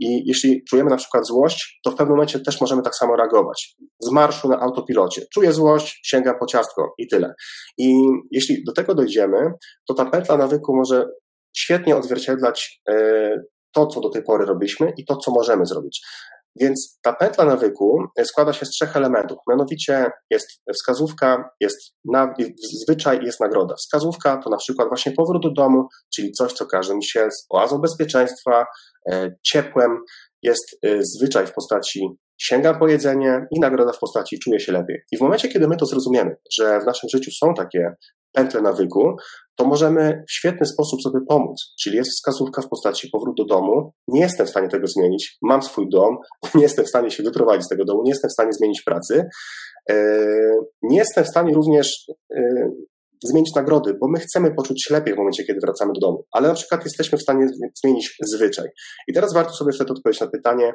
I 0.00 0.22
jeśli 0.26 0.64
czujemy 0.70 0.90
na 0.90 0.96
przykład 0.96 1.26
złość, 1.26 1.80
to 1.84 1.90
w 1.90 1.94
pewnym 1.94 2.16
momencie 2.16 2.40
też 2.40 2.60
możemy 2.60 2.82
tak 2.82 2.94
samo 2.94 3.16
reagować. 3.16 3.76
Z 4.00 4.10
marszu 4.10 4.48
na 4.48 4.60
autopilocie. 4.60 5.22
Czuję 5.34 5.52
złość, 5.52 6.00
sięgam 6.04 6.38
po 6.40 6.46
ciastko 6.46 6.94
i 6.98 7.08
tyle. 7.08 7.34
I 7.78 7.94
jeśli 8.30 8.64
do 8.64 8.72
tego 8.72 8.94
dojdziemy, 8.94 9.52
to 9.88 9.94
ta 9.94 10.04
pętla 10.04 10.36
nawyku 10.36 10.76
może 10.76 11.06
świetnie 11.56 11.96
odzwierciedlać 11.96 12.80
e, 12.88 13.36
to, 13.72 13.86
co 13.86 14.00
do 14.00 14.10
tej 14.10 14.22
pory 14.22 14.46
robiliśmy 14.46 14.92
i 14.96 15.04
to, 15.04 15.16
co 15.16 15.30
możemy 15.30 15.66
zrobić. 15.66 16.06
Więc 16.60 16.98
ta 17.02 17.12
pętla 17.12 17.44
nawyku 17.44 18.02
składa 18.24 18.52
się 18.52 18.66
z 18.66 18.70
trzech 18.70 18.96
elementów. 18.96 19.38
Mianowicie 19.48 20.10
jest 20.30 20.46
wskazówka, 20.74 21.50
jest 21.60 21.76
na, 22.04 22.34
zwyczaj 22.82 23.24
jest 23.24 23.40
nagroda. 23.40 23.74
Wskazówka 23.74 24.36
to 24.36 24.50
na 24.50 24.56
przykład 24.56 24.88
właśnie 24.88 25.12
powrót 25.12 25.42
do 25.42 25.50
domu, 25.50 25.88
czyli 26.14 26.32
coś, 26.32 26.52
co 26.52 26.66
każe 26.66 26.94
mi 26.94 27.04
się 27.04 27.28
z 27.30 27.46
oazą 27.50 27.78
bezpieczeństwa, 27.78 28.66
e, 29.12 29.36
ciepłem. 29.46 29.98
Jest 30.42 30.78
e, 30.84 30.98
zwyczaj 31.02 31.46
w 31.46 31.52
postaci 31.52 32.18
sięgam 32.38 32.78
po 32.78 32.88
jedzenie 32.88 33.46
i 33.56 33.60
nagroda 33.60 33.92
w 33.92 33.98
postaci 33.98 34.38
czuję 34.38 34.60
się 34.60 34.72
lepiej. 34.72 34.96
I 35.12 35.16
w 35.16 35.20
momencie, 35.20 35.48
kiedy 35.48 35.68
my 35.68 35.76
to 35.76 35.86
zrozumiemy, 35.86 36.36
że 36.52 36.80
w 36.80 36.86
naszym 36.86 37.08
życiu 37.08 37.30
są 37.30 37.54
takie 37.54 37.94
pętle 38.36 38.62
nawyku, 38.62 39.16
to 39.56 39.64
możemy 39.64 40.24
w 40.28 40.32
świetny 40.32 40.66
sposób 40.66 41.02
sobie 41.02 41.18
pomóc. 41.28 41.74
Czyli 41.82 41.96
jest 41.96 42.10
wskazówka 42.10 42.62
w 42.62 42.68
postaci 42.68 43.08
powrót 43.12 43.36
do 43.36 43.44
domu. 43.44 43.92
Nie 44.08 44.20
jestem 44.20 44.46
w 44.46 44.50
stanie 44.50 44.68
tego 44.68 44.86
zmienić. 44.86 45.38
Mam 45.42 45.62
swój 45.62 45.88
dom, 45.88 46.16
nie 46.54 46.62
jestem 46.62 46.84
w 46.84 46.88
stanie 46.88 47.10
się 47.10 47.22
wyprowadzić 47.22 47.66
z 47.66 47.68
tego 47.68 47.84
domu, 47.84 48.02
nie 48.02 48.10
jestem 48.10 48.30
w 48.30 48.32
stanie 48.32 48.52
zmienić 48.52 48.82
pracy. 48.82 49.24
E, 49.90 49.96
nie 50.82 50.98
jestem 50.98 51.24
w 51.24 51.28
stanie 51.28 51.54
również 51.54 52.06
e, 52.36 52.70
zmienić 53.24 53.54
nagrody, 53.54 53.94
bo 54.00 54.08
my 54.08 54.18
chcemy 54.18 54.54
poczuć 54.54 54.84
się 54.84 54.94
lepiej 54.94 55.14
w 55.14 55.16
momencie, 55.16 55.44
kiedy 55.44 55.60
wracamy 55.60 55.92
do 55.92 56.00
domu, 56.00 56.24
ale 56.32 56.48
na 56.48 56.54
przykład 56.54 56.84
jesteśmy 56.84 57.18
w 57.18 57.22
stanie 57.22 57.48
zmienić 57.82 58.16
zwyczaj. 58.22 58.68
I 59.08 59.12
teraz 59.12 59.34
warto 59.34 59.52
sobie 59.52 59.72
wtedy 59.72 59.92
odpowiedzieć 59.92 60.20
na 60.20 60.26
pytanie, 60.26 60.72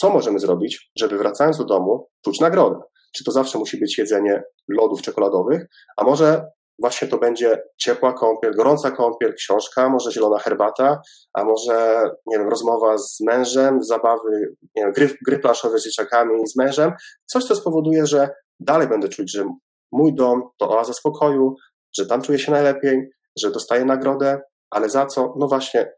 co 0.00 0.10
możemy 0.10 0.38
zrobić, 0.38 0.90
żeby 0.98 1.18
wracając 1.18 1.58
do 1.58 1.64
domu 1.64 2.08
czuć 2.24 2.40
nagrodę. 2.40 2.80
Czy 3.16 3.24
to 3.24 3.32
zawsze 3.32 3.58
musi 3.58 3.80
być 3.80 3.98
jedzenie 3.98 4.42
lodów 4.68 5.02
czekoladowych, 5.02 5.66
a 5.96 6.04
może 6.04 6.44
właśnie 6.80 7.08
to 7.08 7.18
będzie 7.18 7.62
ciepła 7.76 8.12
kąpiel, 8.12 8.54
gorąca 8.54 8.90
kąpiel, 8.90 9.34
książka, 9.34 9.88
może 9.88 10.12
zielona 10.12 10.38
herbata, 10.38 11.00
a 11.34 11.44
może, 11.44 12.10
nie 12.26 12.38
wiem, 12.38 12.48
rozmowa 12.48 12.98
z 12.98 13.20
mężem, 13.20 13.82
zabawy, 13.82 14.54
nie 14.76 14.82
wiem, 14.82 14.92
gry, 14.92 15.08
gry 15.26 15.38
planszowe 15.38 15.78
z 15.78 15.84
dzieciakami 15.84 16.46
z 16.46 16.56
mężem, 16.56 16.92
coś, 17.26 17.44
co 17.44 17.56
spowoduje, 17.56 18.06
że 18.06 18.28
dalej 18.60 18.88
będę 18.88 19.08
czuć, 19.08 19.32
że 19.32 19.44
mój 19.92 20.14
dom 20.14 20.42
to 20.58 20.70
oaza 20.70 20.92
spokoju, 20.92 21.54
że 21.98 22.06
tam 22.06 22.22
czuję 22.22 22.38
się 22.38 22.52
najlepiej, 22.52 23.10
że 23.38 23.50
dostaję 23.50 23.84
nagrodę, 23.84 24.40
ale 24.70 24.90
za 24.90 25.06
co? 25.06 25.34
No 25.38 25.48
właśnie, 25.48 25.92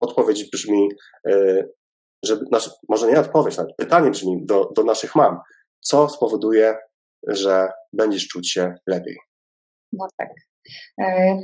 odpowiedź 0.00 0.50
brzmi, 0.50 0.88
yy, 1.26 1.72
żeby, 2.24 2.44
znaczy, 2.46 2.70
może 2.88 3.10
nie 3.10 3.20
odpowiedź, 3.20 3.58
ale 3.58 3.68
pytanie 3.78 4.10
brzmi 4.10 4.46
do, 4.46 4.70
do 4.76 4.84
naszych 4.84 5.14
mam, 5.14 5.38
co 5.80 6.08
spowoduje, 6.08 6.76
że 7.26 7.68
będziesz 7.92 8.28
czuć 8.28 8.52
się 8.52 8.74
lepiej? 8.86 9.27
No 9.92 10.06
tak. 10.18 10.28
E, 11.00 11.36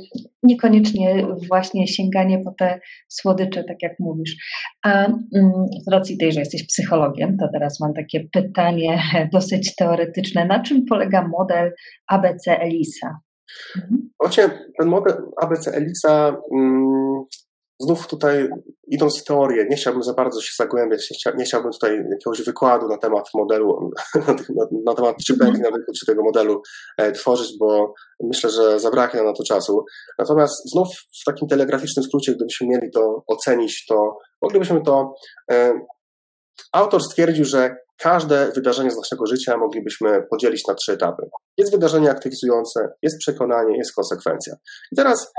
niekoniecznie 0.43 1.27
właśnie 1.47 1.87
sięganie 1.87 2.41
po 2.43 2.51
te 2.51 2.79
słodycze, 3.07 3.63
tak 3.63 3.77
jak 3.81 3.99
mówisz. 3.99 4.35
A 4.83 5.05
mm, 5.05 5.51
z 5.87 5.91
racji 5.91 6.17
tej, 6.17 6.31
że 6.31 6.39
jesteś 6.39 6.67
psychologiem, 6.67 7.37
to 7.37 7.47
teraz 7.53 7.79
mam 7.79 7.93
takie 7.93 8.27
pytanie 8.31 9.01
dosyć 9.33 9.75
teoretyczne. 9.75 10.45
Na 10.45 10.63
czym 10.63 10.85
polega 10.85 11.27
model 11.27 11.73
ABC 12.07 12.59
Elisa? 12.59 13.19
Mhm. 13.75 14.09
Właśnie 14.19 14.43
ten 14.79 14.89
model 14.89 15.17
ABC 15.41 15.71
Elisa 15.71 16.37
mm, 16.55 17.23
znów 17.79 18.07
tutaj 18.07 18.49
idąc 18.87 19.21
w 19.21 19.23
teorię, 19.23 19.65
nie 19.69 19.75
chciałbym 19.75 20.03
za 20.03 20.13
bardzo 20.13 20.41
się 20.41 20.51
zagłębiać, 20.57 21.11
nie, 21.11 21.17
chcia, 21.17 21.31
nie 21.37 21.45
chciałbym 21.45 21.71
tutaj 21.71 22.05
jakiegoś 22.11 22.41
wykładu 22.41 22.87
na 22.87 22.97
temat 22.97 23.29
modelu, 23.33 23.91
na, 24.55 24.67
na 24.85 24.93
temat 24.93 25.15
czy 25.27 25.37
na 25.37 25.45
rynku, 25.45 25.91
czy 25.99 26.05
tego 26.05 26.23
modelu 26.23 26.61
e, 26.97 27.11
tworzyć, 27.11 27.57
bo 27.59 27.93
myślę, 28.23 28.49
że 28.49 28.79
zabraknie 28.79 29.23
na 29.23 29.33
to 29.33 29.43
czasu. 29.43 29.85
Natomiast 30.19 30.71
znów 30.71 30.87
w 31.21 31.25
takim 31.25 31.47
telegraficznym 31.47 32.05
skrócie, 32.05 32.35
gdybyśmy 32.35 32.67
mieli 32.67 32.91
to 32.91 33.23
ocenić, 33.27 33.85
to 33.85 34.17
moglibyśmy 34.41 34.81
to. 34.81 35.13
E, 35.51 35.73
autor 36.71 37.03
stwierdził, 37.03 37.45
że 37.45 37.75
każde 37.97 38.51
wydarzenie 38.51 38.91
z 38.91 38.97
naszego 38.97 39.25
życia 39.25 39.57
moglibyśmy 39.57 40.23
podzielić 40.29 40.67
na 40.67 40.73
trzy 40.73 40.93
etapy. 40.93 41.29
Jest 41.57 41.71
wydarzenie 41.71 42.11
aktywizujące, 42.11 42.87
jest 43.01 43.17
przekonanie, 43.17 43.77
jest 43.77 43.95
konsekwencja. 43.95 44.55
I 44.91 44.95
teraz 44.95 45.31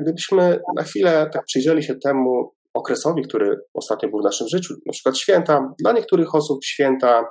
gdybyśmy 0.00 0.60
na 0.76 0.82
chwilę 0.82 1.30
tak 1.32 1.44
przyjrzeli 1.44 1.82
się 1.82 1.94
temu 1.94 2.52
okresowi, 2.74 3.22
który 3.22 3.60
ostatnio 3.74 4.08
był 4.08 4.20
w 4.20 4.24
naszym 4.24 4.48
życiu, 4.48 4.74
na 4.86 4.92
przykład 4.92 5.18
święta, 5.18 5.74
dla 5.78 5.92
niektórych 5.92 6.34
osób 6.34 6.64
święta 6.64 7.24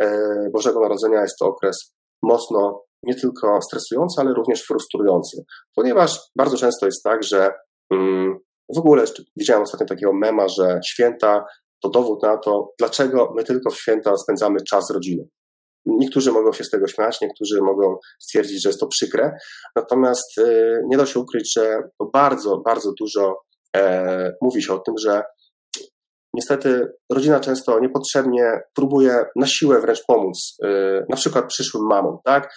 e, 0.00 0.20
Bożego 0.52 0.80
Narodzenia 0.80 1.20
jest 1.20 1.38
to 1.38 1.46
okres 1.46 1.94
mocno 2.22 2.82
nie 3.02 3.14
tylko 3.14 3.60
stresujący, 3.62 4.20
ale 4.20 4.34
również 4.34 4.62
frustrujący, 4.62 5.44
ponieważ 5.74 6.20
bardzo 6.36 6.56
często 6.56 6.86
jest 6.86 7.02
tak, 7.04 7.22
że 7.22 7.50
mm, 7.92 8.38
w 8.74 8.78
ogóle 8.78 9.04
widziałem 9.36 9.62
ostatnio 9.62 9.86
takiego 9.86 10.12
mema, 10.12 10.48
że 10.48 10.80
święta 10.86 11.44
to 11.82 11.88
dowód 11.88 12.22
na 12.22 12.36
to, 12.36 12.72
dlaczego 12.78 13.32
my 13.36 13.44
tylko 13.44 13.70
w 13.70 13.76
święta 13.76 14.16
spędzamy 14.16 14.58
czas 14.70 14.86
z 14.86 14.90
rodziną. 14.90 15.24
Niektórzy 15.88 16.32
mogą 16.32 16.52
się 16.52 16.64
z 16.64 16.70
tego 16.70 16.86
śmiać, 16.86 17.20
niektórzy 17.20 17.60
mogą 17.62 17.96
stwierdzić, 18.18 18.62
że 18.62 18.68
jest 18.68 18.80
to 18.80 18.86
przykre, 18.86 19.36
natomiast 19.76 20.38
e, 20.38 20.80
nie 20.88 20.96
da 20.96 21.06
się 21.06 21.20
ukryć, 21.20 21.52
że 21.56 21.82
bardzo, 22.12 22.58
bardzo 22.58 22.92
dużo 23.00 23.40
e, 23.76 24.32
mówi 24.42 24.62
się 24.62 24.74
o 24.74 24.78
tym, 24.78 24.94
że 24.98 25.22
niestety 26.34 26.92
rodzina 27.12 27.40
często 27.40 27.80
niepotrzebnie 27.80 28.60
próbuje 28.74 29.24
na 29.36 29.46
siłę 29.46 29.80
wręcz 29.80 30.04
pomóc, 30.06 30.56
e, 30.64 30.68
na 31.08 31.16
przykład 31.16 31.46
przyszłym 31.48 31.86
mamom, 31.86 32.18
tak? 32.24 32.54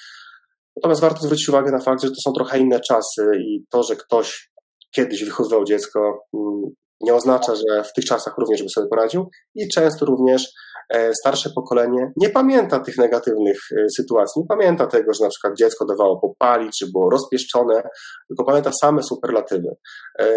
Natomiast 0.75 1.01
warto 1.01 1.21
zwrócić 1.21 1.49
uwagę 1.49 1.71
na 1.71 1.79
fakt, 1.79 2.01
że 2.01 2.09
to 2.09 2.15
są 2.25 2.33
trochę 2.33 2.59
inne 2.59 2.79
czasy 2.79 3.31
i 3.39 3.65
to, 3.69 3.83
że 3.83 3.95
ktoś 3.95 4.51
kiedyś 4.95 5.23
wychowywał 5.23 5.63
dziecko, 5.63 6.25
mm, 6.33 6.61
nie 7.03 7.15
oznacza, 7.15 7.55
że 7.55 7.83
w 7.83 7.93
tych 7.93 8.05
czasach 8.05 8.37
również 8.37 8.63
by 8.63 8.69
sobie 8.69 8.87
poradził 8.87 9.29
i 9.55 9.67
często 9.67 10.05
również 10.05 10.53
E, 10.93 11.13
starsze 11.13 11.49
pokolenie 11.55 12.11
nie 12.17 12.29
pamięta 12.29 12.79
tych 12.79 12.97
negatywnych 12.97 13.57
e, 13.71 13.85
sytuacji, 13.97 14.41
nie 14.41 14.47
pamięta 14.47 14.87
tego, 14.87 15.13
że 15.13 15.23
na 15.23 15.29
przykład 15.29 15.57
dziecko 15.57 15.85
dawało 15.85 16.19
popalić, 16.19 16.77
czy 16.79 16.91
było 16.91 17.09
rozpieszczone, 17.09 17.83
tylko 18.27 18.43
pamięta 18.45 18.71
same 18.81 19.03
superlatywy. 19.03 19.75
E, 20.19 20.27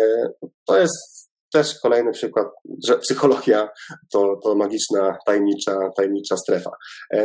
to 0.66 0.79
jest 0.79 0.94
też 1.53 1.81
kolejny 1.81 2.12
przykład, 2.12 2.46
że 2.87 2.98
psychologia 2.98 3.68
to, 4.12 4.37
to 4.44 4.55
magiczna, 4.55 5.16
tajemnicza, 5.27 5.90
tajemnicza 5.96 6.37
strefa. 6.37 6.70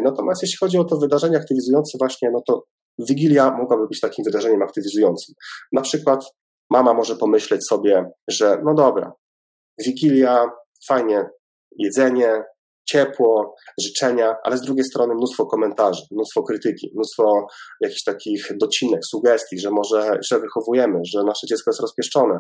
Natomiast 0.04 0.41
jeśli 0.41 0.58
chodzi 0.58 0.78
o 0.78 0.84
to 0.84 0.97
wydarzenie 0.97 1.38
aktywizujące 1.38 1.97
właśnie, 1.99 2.30
no 2.34 2.41
to 2.47 2.63
Wigilia 2.99 3.58
mogłaby 3.58 3.88
być 3.88 3.99
takim 3.99 4.25
wydarzeniem 4.25 4.62
aktywizującym. 4.62 5.36
Na 5.71 5.82
przykład 5.82 6.25
mama 6.69 6.93
może 6.93 7.15
pomyśleć 7.15 7.67
sobie, 7.67 8.12
że 8.28 8.62
no 8.65 8.73
dobra, 8.73 9.13
Wigilia, 9.86 10.52
fajnie, 10.88 11.30
jedzenie, 11.78 12.44
ciepło, 12.91 13.56
życzenia, 13.82 14.36
ale 14.43 14.58
z 14.58 14.62
drugiej 14.62 14.86
strony 14.86 15.15
mnóstwo 15.15 15.45
komentarzy, 15.45 16.02
mnóstwo 16.12 16.43
krytyki, 16.43 16.91
mnóstwo 16.95 17.47
jakichś 17.82 18.04
takich 18.04 18.47
docinek, 18.62 19.02
sugestii, 19.06 19.60
że 19.60 19.71
może 19.71 20.19
źle 20.30 20.39
wychowujemy, 20.39 20.99
że 21.13 21.23
nasze 21.23 21.47
dziecko 21.49 21.71
jest 21.71 21.82
rozpieszczone, 21.82 22.39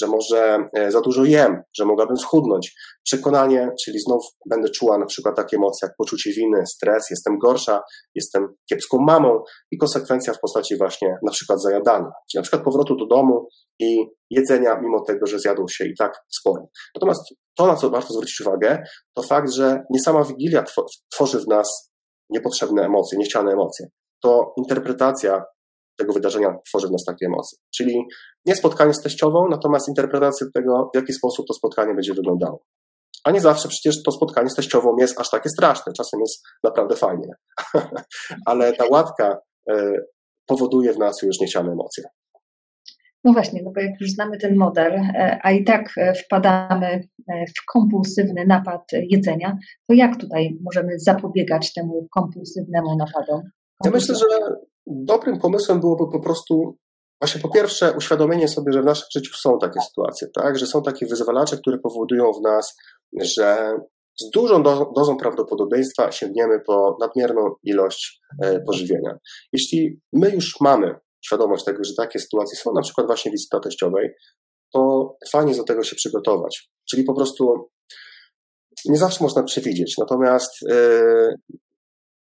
że 0.00 0.06
może 0.06 0.58
e, 0.76 0.90
za 0.90 1.00
dużo 1.00 1.24
jem, 1.24 1.62
że 1.76 1.84
mogłabym 1.84 2.16
schudnąć. 2.16 2.74
Przekonanie, 3.04 3.70
czyli 3.84 3.98
znów 4.00 4.24
będę 4.50 4.68
czuła 4.68 4.98
na 4.98 5.06
przykład 5.06 5.36
takie 5.36 5.56
emocje 5.56 5.88
jak 5.88 5.96
poczucie 5.96 6.30
winy, 6.30 6.66
stres, 6.66 7.10
jestem 7.10 7.38
gorsza, 7.38 7.82
jestem 8.14 8.48
kiepską 8.68 8.98
mamą 8.98 9.42
i 9.70 9.78
konsekwencja 9.78 10.32
w 10.32 10.40
postaci 10.40 10.76
właśnie 10.78 11.18
na 11.22 11.32
przykład 11.32 11.62
zajadania, 11.62 12.10
czyli 12.30 12.38
na 12.38 12.42
przykład 12.42 12.62
powrotu 12.62 12.96
do 12.96 13.06
domu 13.06 13.48
i 13.80 14.06
jedzenia, 14.30 14.80
mimo 14.80 15.00
tego, 15.00 15.26
że 15.26 15.38
zjadł 15.38 15.68
się 15.68 15.84
i 15.84 15.94
tak 15.98 16.12
sporo. 16.38 16.68
Natomiast 16.94 17.22
to, 17.56 17.66
na 17.66 17.76
co 17.76 17.90
warto 17.90 18.12
zwrócić 18.12 18.40
uwagę, 18.40 18.82
to 19.16 19.22
fakt, 19.22 19.52
że 19.52 19.82
nie 19.90 20.00
sama 20.00 20.24
Wigilia 20.24 20.64
tworzy 21.12 21.40
w 21.40 21.48
nas 21.48 21.90
niepotrzebne 22.30 22.84
emocje, 22.84 23.18
niechciane 23.18 23.52
emocje. 23.52 23.86
To 24.22 24.52
interpretacja 24.56 25.44
tego 25.98 26.12
wydarzenia 26.12 26.58
tworzy 26.68 26.88
w 26.88 26.92
nas 26.92 27.04
takie 27.04 27.26
emocje. 27.26 27.58
Czyli 27.76 28.02
nie 28.46 28.56
spotkanie 28.56 28.94
z 28.94 29.02
teściową, 29.02 29.48
natomiast 29.50 29.88
interpretacja 29.88 30.46
tego, 30.54 30.90
w 30.94 30.96
jaki 30.96 31.12
sposób 31.12 31.46
to 31.46 31.54
spotkanie 31.54 31.94
będzie 31.94 32.14
wyglądało. 32.14 32.64
A 33.24 33.30
nie 33.30 33.40
zawsze 33.40 33.68
przecież 33.68 34.02
to 34.02 34.12
spotkanie 34.12 34.50
z 34.50 34.54
teściową 34.54 34.96
jest 34.98 35.20
aż 35.20 35.30
takie 35.30 35.48
straszne. 35.48 35.92
Czasem 35.92 36.20
jest 36.20 36.42
naprawdę 36.64 36.96
fajnie. 36.96 37.28
Ale 38.46 38.72
ta 38.72 38.84
łatka 38.90 39.38
e, 39.70 39.92
powoduje 40.46 40.92
w 40.92 40.98
nas 40.98 41.22
już 41.22 41.40
niechciane 41.40 41.72
emocje. 41.72 42.04
No 43.24 43.32
właśnie, 43.32 43.62
no 43.64 43.70
bo 43.74 43.80
jak 43.80 44.00
już 44.00 44.10
znamy 44.10 44.38
ten 44.38 44.56
model, 44.56 44.92
e, 44.92 45.38
a 45.42 45.52
i 45.52 45.64
tak 45.64 45.92
e, 45.96 46.14
wpadamy 46.14 46.86
e, 46.86 47.44
w 47.46 47.64
kompulsywny 47.72 48.44
napad 48.46 48.82
jedzenia, 48.92 49.56
to 49.88 49.94
jak 49.94 50.20
tutaj 50.20 50.58
możemy 50.62 50.98
zapobiegać 50.98 51.72
temu 51.72 52.08
kompulsywnemu 52.14 52.96
napadom? 52.96 53.42
Ja 53.84 53.90
myślę, 53.90 54.14
że 54.14 54.26
dobrym 54.86 55.38
pomysłem 55.38 55.80
byłoby 55.80 56.04
po 56.12 56.20
prostu 56.20 56.78
Właśnie 57.20 57.40
po 57.40 57.48
pierwsze 57.48 57.92
uświadomienie 57.96 58.48
sobie, 58.48 58.72
że 58.72 58.82
w 58.82 58.84
naszym 58.84 59.06
życiu 59.14 59.34
są 59.34 59.58
takie 59.58 59.80
sytuacje, 59.80 60.28
tak? 60.34 60.58
że 60.58 60.66
są 60.66 60.82
takie 60.82 61.06
wyzwalacze, 61.06 61.56
które 61.56 61.78
powodują 61.78 62.32
w 62.32 62.42
nas, 62.42 62.76
że 63.22 63.76
z 64.20 64.30
dużą 64.30 64.62
dozą 64.96 65.16
prawdopodobieństwa 65.16 66.12
sięgniemy 66.12 66.60
po 66.66 66.96
nadmierną 67.00 67.54
ilość 67.62 68.20
pożywienia. 68.66 69.18
Jeśli 69.52 70.00
my 70.12 70.30
już 70.30 70.60
mamy 70.60 70.94
świadomość 71.26 71.64
tego, 71.64 71.84
że 71.84 71.92
takie 71.96 72.18
sytuacje 72.18 72.58
są, 72.58 72.72
na 72.72 72.82
przykład 72.82 73.06
właśnie 73.06 73.32
wizyta 73.32 73.60
teściowej, 73.60 74.08
to 74.72 75.10
fajnie 75.32 75.50
jest 75.50 75.60
do 75.60 75.64
tego 75.64 75.82
się 75.82 75.96
przygotować. 75.96 76.70
Czyli 76.90 77.04
po 77.04 77.14
prostu 77.14 77.70
nie 78.84 78.98
zawsze 78.98 79.24
można 79.24 79.42
przewidzieć. 79.42 79.94
Natomiast 79.98 80.52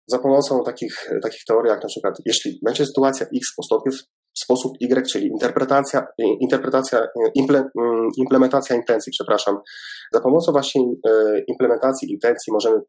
za 0.08 0.20
pomocą 0.20 0.64
takich, 0.64 1.10
takich 1.24 1.44
teorii, 1.48 1.70
jak 1.70 1.84
na 1.84 1.88
przykład, 1.88 2.16
jeśli 2.26 2.60
będzie 2.66 2.86
sytuacja 2.86 3.26
X 3.36 3.48
postąpi 3.58 3.90
w 4.36 4.40
sposób 4.40 4.72
Y, 4.82 5.08
czyli 5.08 5.28
interpretacja, 5.28 6.08
interpretacja 6.42 7.08
imple, 7.36 7.70
implementacja 8.18 8.76
intencji, 8.76 9.12
przepraszam, 9.12 9.58
za 10.14 10.22
pomocą 10.22 10.52
właśnie 10.52 10.82
implementacji 11.48 12.12
intencji 12.12 12.54
możemy 12.54 12.82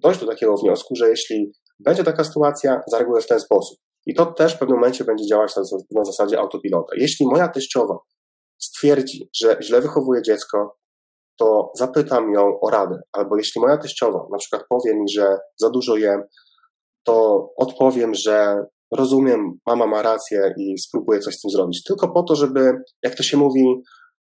dojść 0.00 0.20
do 0.20 0.26
takiego 0.26 0.56
wniosku, 0.56 0.94
że 0.96 1.08
jeśli 1.08 1.52
będzie 1.78 2.04
taka 2.04 2.24
sytuacja, 2.24 2.80
zareaguję 2.90 3.22
w 3.22 3.26
ten 3.26 3.40
sposób. 3.40 3.78
I 4.06 4.14
to 4.14 4.26
też 4.26 4.54
w 4.54 4.58
pewnym 4.58 4.78
momencie 4.78 5.04
będzie 5.04 5.26
działać 5.26 5.56
na, 5.56 5.62
na 5.90 6.04
zasadzie 6.04 6.38
autopilota. 6.38 6.92
Jeśli 6.96 7.26
moja 7.26 7.48
teściowa 7.48 7.98
stwierdzi, 8.58 9.30
że 9.42 9.56
źle 9.62 9.80
wychowuje 9.80 10.22
dziecko, 10.22 10.76
to 11.38 11.72
zapytam 11.76 12.32
ją 12.32 12.60
o 12.60 12.70
radę. 12.70 13.00
Albo 13.12 13.36
jeśli 13.36 13.60
moja 13.60 13.78
teściowa 13.78 14.26
na 14.32 14.38
przykład 14.38 14.62
powie 14.68 14.94
mi, 14.94 15.08
że 15.08 15.38
za 15.56 15.70
dużo 15.70 15.96
jem, 15.96 16.22
to 17.04 17.48
odpowiem, 17.56 18.14
że 18.14 18.64
rozumiem, 18.92 19.58
mama 19.66 19.86
ma 19.86 20.02
rację 20.02 20.54
i 20.58 20.78
spróbuję 20.78 21.20
coś 21.20 21.34
z 21.34 21.40
tym 21.40 21.50
zrobić. 21.50 21.82
Tylko 21.82 22.12
po 22.12 22.22
to, 22.22 22.36
żeby, 22.36 22.72
jak 23.02 23.14
to 23.14 23.22
się 23.22 23.36
mówi, 23.36 23.64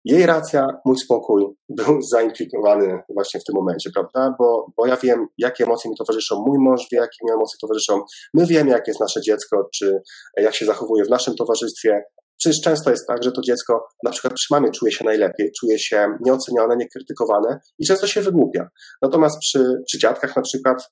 jej 0.06 0.26
racja, 0.26 0.68
mój 0.86 0.98
spokój 0.98 1.46
był 1.70 2.02
zaimplikowany 2.14 3.00
właśnie 3.14 3.40
w 3.40 3.44
tym 3.44 3.56
momencie, 3.56 3.90
prawda? 3.94 4.36
Bo, 4.40 4.66
bo 4.78 4.88
ja 4.88 4.98
wiem, 4.98 5.28
jakie 5.38 5.64
emocje 5.64 5.92
mi 5.92 5.98
towarzyszą, 5.98 6.44
mój 6.48 6.58
mąż 6.60 6.88
wie, 6.92 6.98
jakie 6.98 7.18
mi 7.26 7.32
emocje 7.32 7.58
towarzyszą, 7.62 8.02
my 8.34 8.46
wiemy, 8.46 8.72
jakie 8.72 8.92
jest 8.92 9.00
nasze 9.00 9.22
dziecko, 9.22 9.70
czy 9.74 10.02
jak 10.38 10.56
się 10.56 10.66
zachowuje 10.66 11.06
w 11.06 11.10
naszym 11.10 11.36
towarzystwie. 11.36 12.04
Przecież 12.38 12.62
często 12.62 12.92
jest 12.92 13.08
tak, 13.08 13.24
że 13.24 13.32
to 13.32 13.42
dziecko 13.42 13.88
na 14.04 14.12
przykład 14.12 14.34
przy 14.34 14.54
mamie 14.54 14.72
czuje 14.72 14.92
się 14.92 15.06
najlepiej, 15.06 15.52
czuje 15.60 15.80
się 15.80 16.08
nieocenione, 16.26 16.76
niekrytykowane 16.78 17.60
i 17.80 17.86
często 17.86 18.08
się 18.08 18.22
wygłupia. 18.22 18.70
Natomiast 19.02 19.40
przy, 19.40 19.76
przy 19.88 20.00
dziadkach 20.00 20.36
na 20.36 20.42
przykład 20.42 20.92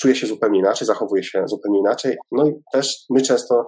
czuje 0.00 0.14
się 0.14 0.26
zupełnie 0.26 0.58
inaczej, 0.58 0.86
zachowuje 0.86 1.22
się 1.22 1.44
zupełnie 1.46 1.78
inaczej. 1.78 2.16
No 2.32 2.46
i 2.46 2.52
też 2.72 2.96
my 3.10 3.22
często 3.22 3.66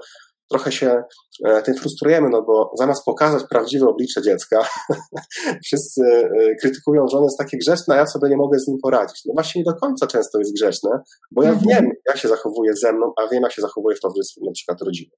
trochę 0.50 0.72
się 0.72 1.02
e, 1.44 1.62
tym 1.62 1.74
frustrujemy, 1.74 2.28
no 2.28 2.42
bo 2.42 2.72
zamiast 2.78 3.04
pokazać 3.04 3.44
prawdziwe 3.50 3.86
oblicze 3.88 4.22
dziecka, 4.22 4.68
wszyscy 5.66 6.02
e, 6.04 6.54
krytykują, 6.60 7.08
że 7.08 7.18
on 7.18 7.24
jest 7.24 7.38
taki 7.38 7.58
grzeczny, 7.58 7.94
a 7.94 7.96
ja 7.96 8.06
sobie 8.06 8.28
nie 8.28 8.36
mogę 8.36 8.58
z 8.58 8.68
nim 8.68 8.78
poradzić. 8.82 9.22
No 9.26 9.34
właśnie 9.34 9.60
nie 9.60 9.64
do 9.64 9.74
końca 9.74 10.06
często 10.06 10.38
jest 10.38 10.54
grzeczne, 10.54 10.90
bo 11.30 11.42
ja 11.42 11.50
mhm. 11.50 11.68
wiem, 11.68 11.90
jak 12.08 12.16
się 12.16 12.28
zachowuje 12.28 12.72
ze 12.76 12.92
mną, 12.92 13.12
a 13.16 13.28
wiem, 13.28 13.42
jak 13.42 13.52
się 13.52 13.62
zachowuje 13.62 13.96
w 13.96 14.00
towarzystwie 14.00 14.40
na 14.44 14.52
przykład 14.52 14.82
rodziny. 14.82 15.10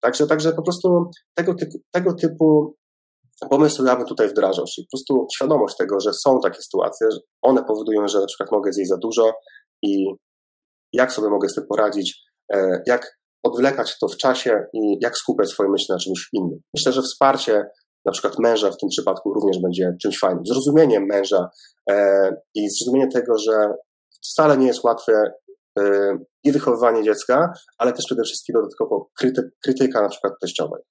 Także, 0.00 0.26
także 0.26 0.52
po 0.52 0.62
prostu 0.62 1.10
tego 1.34 1.54
typu, 1.54 1.78
tego 1.90 2.14
typu 2.14 2.76
pomysły 3.50 3.86
ja 3.86 3.96
bym 3.96 4.06
tutaj 4.06 4.28
wdrażał, 4.28 4.64
czyli 4.74 4.86
po 4.86 4.96
prostu 4.96 5.26
świadomość 5.34 5.76
tego, 5.76 6.00
że 6.00 6.12
są 6.12 6.40
takie 6.40 6.62
sytuacje, 6.62 7.06
że 7.10 7.18
one 7.42 7.64
powodują, 7.64 8.08
że 8.08 8.20
na 8.20 8.26
przykład 8.26 8.52
mogę 8.52 8.72
zjeść 8.72 8.88
za 8.90 8.96
dużo 8.96 9.32
i 9.82 10.06
jak 10.92 11.12
sobie 11.12 11.28
mogę 11.28 11.48
z 11.48 11.54
tym 11.54 11.66
poradzić, 11.66 12.22
e, 12.52 12.82
jak 12.86 13.21
odwlekać 13.42 13.98
to 13.98 14.08
w 14.08 14.16
czasie 14.16 14.64
i 14.72 14.96
jak 15.00 15.16
skupiać 15.16 15.48
swoje 15.48 15.70
myśli 15.70 15.86
na 15.88 15.98
czymś 15.98 16.28
innym. 16.32 16.60
Myślę, 16.74 16.92
że 16.92 17.02
wsparcie 17.02 17.64
na 18.04 18.12
przykład 18.12 18.38
męża 18.38 18.70
w 18.70 18.76
tym 18.76 18.88
przypadku 18.88 19.34
również 19.34 19.58
będzie 19.62 19.92
czymś 20.02 20.18
fajnym. 20.18 20.46
Zrozumienie 20.46 21.00
męża 21.00 21.48
e, 21.90 22.28
i 22.54 22.68
zrozumienie 22.70 23.08
tego, 23.08 23.38
że 23.38 23.74
wcale 24.24 24.58
nie 24.58 24.66
jest 24.66 24.84
łatwe 24.84 25.12
e, 25.78 25.82
i 26.44 26.52
wychowywanie 26.52 27.02
dziecka, 27.02 27.52
ale 27.78 27.92
też 27.92 28.04
przede 28.06 28.22
wszystkim 28.22 28.54
dodatkowo 28.54 29.10
kryty, 29.18 29.50
krytyka 29.64 30.02
na 30.02 30.08
przykład 30.08 30.32
teściowej. 30.40 30.82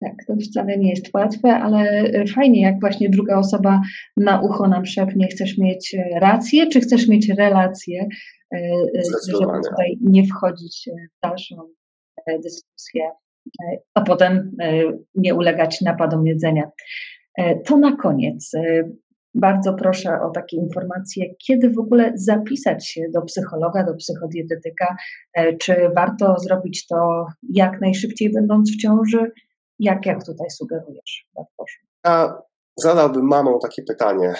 Tak, 0.00 0.12
to 0.26 0.34
wcale 0.50 0.78
nie 0.78 0.90
jest 0.90 1.06
łatwe, 1.14 1.54
ale 1.54 2.10
fajnie, 2.34 2.62
jak 2.62 2.80
właśnie 2.80 3.10
druga 3.10 3.38
osoba 3.38 3.80
na 4.16 4.40
ucho 4.40 4.68
nam 4.68 4.86
szepnie, 4.86 5.28
chcesz 5.28 5.58
mieć 5.58 5.96
rację, 6.20 6.66
czy 6.66 6.80
chcesz 6.80 7.08
mieć 7.08 7.28
relację, 7.38 8.08
E, 8.08 8.08
e, 8.08 8.35
żeby 9.28 9.60
tutaj 9.68 9.98
nie 10.00 10.26
wchodzić 10.26 10.88
w 11.16 11.20
dalszą 11.22 11.56
e, 12.26 12.38
dyskusję, 12.38 13.10
a 13.94 14.00
potem 14.00 14.56
nie 15.14 15.34
ulegać 15.34 15.80
napadom 15.80 16.26
jedzenia. 16.26 16.70
To 17.64 17.76
na 17.76 17.96
koniec. 17.96 18.52
Bardzo 19.34 19.74
proszę 19.74 20.20
o 20.20 20.30
takie 20.30 20.56
informacje, 20.56 21.34
kiedy 21.46 21.70
w 21.70 21.78
ogóle 21.78 22.12
zapisać 22.14 22.88
się 22.88 23.00
do 23.14 23.22
psychologa, 23.22 23.84
do 23.84 23.94
psychodietetyka, 23.94 24.96
czy 25.60 25.90
warto 25.96 26.38
zrobić 26.38 26.86
to 26.86 27.26
jak 27.42 27.80
najszybciej 27.80 28.32
będąc 28.32 28.70
w 28.70 28.76
ciąży, 28.76 29.30
jak, 29.78 30.06
jak 30.06 30.24
tutaj 30.24 30.50
sugerujesz? 30.50 31.28
Proszę. 31.34 31.78
A 32.06 32.42
zadałbym 32.76 33.26
mamą 33.26 33.58
takie 33.58 33.82
pytanie 33.82 34.34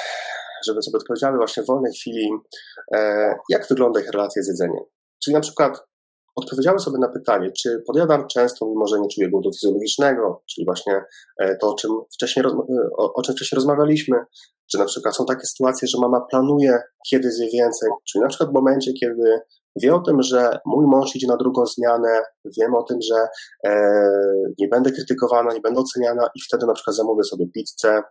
żeby 0.66 0.82
sobie 0.82 0.96
odpowiedziały 0.96 1.36
właśnie 1.36 1.62
w 1.62 1.66
wolnej 1.66 1.92
chwili, 1.92 2.30
e, 2.94 3.34
jak 3.50 3.68
wygląda 3.68 4.00
ich 4.00 4.10
relacja 4.10 4.42
z 4.42 4.48
jedzeniem. 4.48 4.84
Czyli 5.24 5.34
na 5.34 5.40
przykład 5.40 5.78
odpowiedziały 6.36 6.78
sobie 6.78 6.98
na 6.98 7.08
pytanie, 7.08 7.50
czy 7.62 7.82
podjadam 7.86 8.26
często, 8.28 8.66
mimo 8.66 8.86
że 8.86 9.00
nie 9.00 9.08
czuję 9.08 9.30
głodu 9.30 9.50
fizjologicznego, 9.52 10.42
czyli 10.50 10.64
właśnie 10.64 11.04
e, 11.40 11.56
to, 11.56 11.70
o 11.70 11.74
czym 11.74 11.90
wcześniej, 12.14 12.46
o, 12.98 13.14
o 13.14 13.22
czym 13.22 13.34
wcześniej 13.34 13.56
rozmawialiśmy, 13.56 14.16
czy 14.70 14.78
na 14.78 14.84
przykład 14.84 15.16
są 15.16 15.26
takie 15.26 15.46
sytuacje, 15.46 15.88
że 15.88 15.98
mama 16.00 16.20
planuje, 16.30 16.78
kiedy 17.10 17.32
zje 17.32 17.48
więcej, 17.52 17.90
czyli 18.08 18.22
na 18.22 18.28
przykład 18.28 18.50
w 18.50 18.54
momencie, 18.54 18.92
kiedy 18.92 19.40
wie 19.82 19.94
o 19.94 20.00
tym, 20.00 20.22
że 20.22 20.58
mój 20.66 20.86
mąż 20.86 21.16
idzie 21.16 21.26
na 21.26 21.36
drugą 21.36 21.66
zmianę, 21.66 22.22
wiem 22.58 22.74
o 22.74 22.82
tym, 22.82 22.98
że 23.10 23.28
e, 23.66 24.00
nie 24.58 24.68
będę 24.68 24.92
krytykowana, 24.92 25.54
nie 25.54 25.60
będę 25.60 25.80
oceniana 25.80 26.28
i 26.34 26.40
wtedy 26.48 26.66
na 26.66 26.72
przykład 26.72 26.96
zamówię 26.96 27.24
sobie 27.24 27.46
pizzę, 27.54 28.02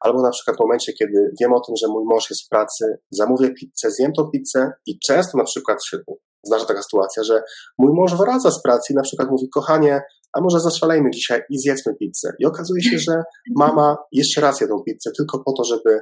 albo 0.00 0.22
na 0.22 0.30
przykład 0.30 0.56
w 0.56 0.60
momencie, 0.60 0.92
kiedy 0.92 1.32
wiem 1.40 1.52
o 1.52 1.60
tym, 1.60 1.76
że 1.76 1.88
mój 1.88 2.04
mąż 2.04 2.30
jest 2.30 2.46
w 2.46 2.48
pracy, 2.48 2.98
zamówię 3.10 3.54
pizzę, 3.54 3.90
zjem 3.90 4.12
tą 4.12 4.30
pizzę 4.30 4.72
i 4.86 4.98
często 4.98 5.38
na 5.38 5.44
przykład 5.44 5.84
się 5.84 5.98
zdarza 6.46 6.64
taka 6.64 6.82
sytuacja, 6.82 7.22
że 7.22 7.42
mój 7.78 7.94
mąż 7.94 8.14
wraca 8.14 8.50
z 8.50 8.62
pracy 8.62 8.92
i 8.92 8.96
na 8.96 9.02
przykład 9.02 9.30
mówi, 9.30 9.48
kochanie, 9.48 10.02
a 10.32 10.40
może 10.40 10.60
zaszalejmy 10.60 11.10
dzisiaj 11.10 11.40
i 11.50 11.58
zjedzmy 11.58 11.94
pizzę. 11.94 12.32
I 12.38 12.46
okazuje 12.46 12.82
się, 12.82 12.98
że 12.98 13.22
mama 13.56 13.96
jeszcze 14.12 14.40
raz 14.40 14.60
jedą 14.60 14.82
pizzę 14.86 15.10
tylko 15.16 15.42
po 15.44 15.52
to, 15.52 15.64
żeby 15.64 16.00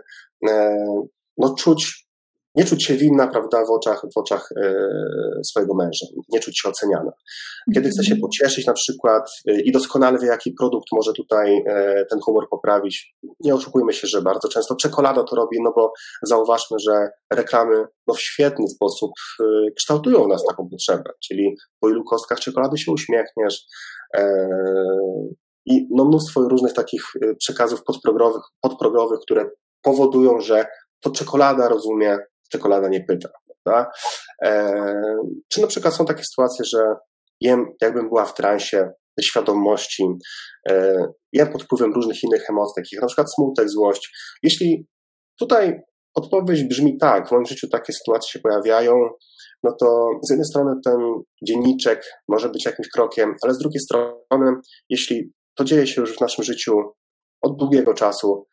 e, 0.49 0.77
no, 1.39 1.55
czuć 1.59 2.10
nie 2.55 2.65
czuć 2.65 2.85
się 2.85 2.95
winna, 2.95 3.29
prawda, 3.29 3.65
w 3.65 3.71
oczach, 3.71 4.03
w 4.15 4.19
oczach 4.19 4.49
e, 4.57 4.75
swojego 5.45 5.75
męża, 5.75 6.07
nie 6.29 6.41
czuć 6.41 6.61
się 6.61 6.69
oceniana. 6.69 7.13
Kiedy 7.75 7.91
chce 7.91 8.05
się 8.05 8.15
mhm. 8.15 8.21
pocieszyć 8.21 8.67
na 8.67 8.73
przykład 8.73 9.31
e, 9.49 9.61
i 9.61 9.73
doskonale 9.73 10.19
wie, 10.19 10.27
jaki 10.27 10.53
produkt 10.53 10.87
może 10.93 11.13
tutaj 11.13 11.63
e, 11.67 12.05
ten 12.11 12.21
humor 12.21 12.49
poprawić, 12.51 13.15
nie 13.41 13.55
oszukujmy 13.55 13.93
się, 13.93 14.07
że 14.07 14.23
bardzo 14.23 14.49
często 14.49 14.77
czekolada 14.77 15.25
to 15.25 15.37
robi, 15.37 15.57
no 15.63 15.73
bo 15.77 15.93
zauważmy, 16.23 16.79
że 16.79 17.09
reklamy 17.33 17.85
no, 18.07 18.15
w 18.15 18.21
świetny 18.21 18.69
sposób 18.69 19.11
kształtują 19.77 20.25
w 20.25 20.29
nas 20.29 20.45
taką 20.49 20.69
potrzebę, 20.69 21.11
czyli 21.25 21.57
po 21.81 21.89
ilu 21.89 22.05
kostkach 22.05 22.41
czekolady 22.41 22.79
się 22.79 22.93
uśmiechniesz, 22.93 23.67
i 25.67 25.87
no, 25.91 26.05
mnóstwo 26.05 26.49
różnych 26.49 26.73
takich 26.73 27.03
przekazów 27.39 27.85
podprogowych, 27.85 28.43
podprogowych, 28.61 29.21
które 29.21 29.51
powodują, 29.83 30.41
że 30.41 30.67
to 31.01 31.11
czekolada 31.11 31.69
rozumie 31.69 32.19
czekolada 32.53 32.89
nie 32.89 33.05
pyta. 33.05 33.29
Prawda? 33.65 33.91
E, 34.45 34.73
czy 35.49 35.61
na 35.61 35.67
przykład 35.67 35.95
są 35.95 36.07
takie 36.07 36.25
sytuacje, 36.25 36.65
że 36.65 36.95
jem, 37.41 37.67
jakbym 37.81 38.09
była 38.09 38.25
w 38.25 38.35
transie 38.35 38.91
świadomości, 39.21 40.05
e, 40.71 41.07
jem 41.33 41.53
pod 41.53 41.63
wpływem 41.63 41.95
różnych 41.95 42.23
innych 42.23 42.51
emocji, 42.51 42.75
takich 42.77 42.93
jak 42.93 43.03
na 43.03 43.09
przykład 43.09 43.35
smutek, 43.35 43.69
złość. 43.69 44.13
Jeśli 44.43 44.87
tutaj 45.39 45.81
odpowiedź 46.15 46.65
brzmi 46.65 46.99
tak, 46.99 47.29
w 47.29 47.33
moim 47.33 47.47
życiu 47.47 47.69
takie 47.69 47.93
sytuacje 47.93 48.31
się 48.31 48.39
pojawiają, 48.39 48.93
no 49.63 49.73
to 49.81 50.09
z 50.23 50.31
jednej 50.31 50.47
strony 50.47 50.73
ten 50.85 50.99
dzienniczek 51.49 52.05
może 52.29 52.49
być 52.49 52.65
jakimś 52.65 52.89
krokiem, 52.89 53.35
ale 53.43 53.55
z 53.55 53.59
drugiej 53.59 53.81
strony, 53.81 54.53
jeśli 54.89 55.33
to 55.55 55.65
dzieje 55.65 55.87
się 55.87 56.01
już 56.01 56.17
w 56.17 56.21
naszym 56.21 56.45
życiu 56.45 56.73
od 57.43 57.57
długiego 57.57 57.95
czasu, 57.95 58.47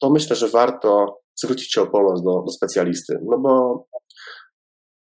to 0.00 0.10
myślę, 0.10 0.36
że 0.36 0.48
warto 0.48 1.19
zwrócić 1.44 1.72
się 1.72 1.82
o 1.82 1.86
pomoc 1.86 2.22
do, 2.22 2.42
do 2.46 2.52
specjalisty. 2.52 3.18
No 3.22 3.38
bo 3.38 3.84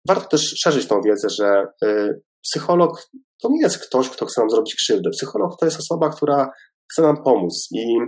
warto 0.08 0.28
też 0.28 0.54
szerzyć 0.58 0.86
tą 0.86 1.00
wiedzę, 1.02 1.28
że 1.30 1.64
y, 1.84 2.22
psycholog 2.42 3.08
to 3.42 3.48
nie 3.50 3.60
jest 3.60 3.78
ktoś, 3.78 4.10
kto 4.10 4.26
chce 4.26 4.40
nam 4.40 4.50
zrobić 4.50 4.74
krzywdę. 4.74 5.10
Psycholog 5.10 5.56
to 5.60 5.66
jest 5.66 5.78
osoba, 5.78 6.10
która 6.10 6.50
chce 6.92 7.02
nam 7.02 7.22
pomóc. 7.22 7.68
I 7.72 7.98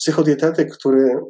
psychodietetyk, 0.00 0.72
który 0.72 1.20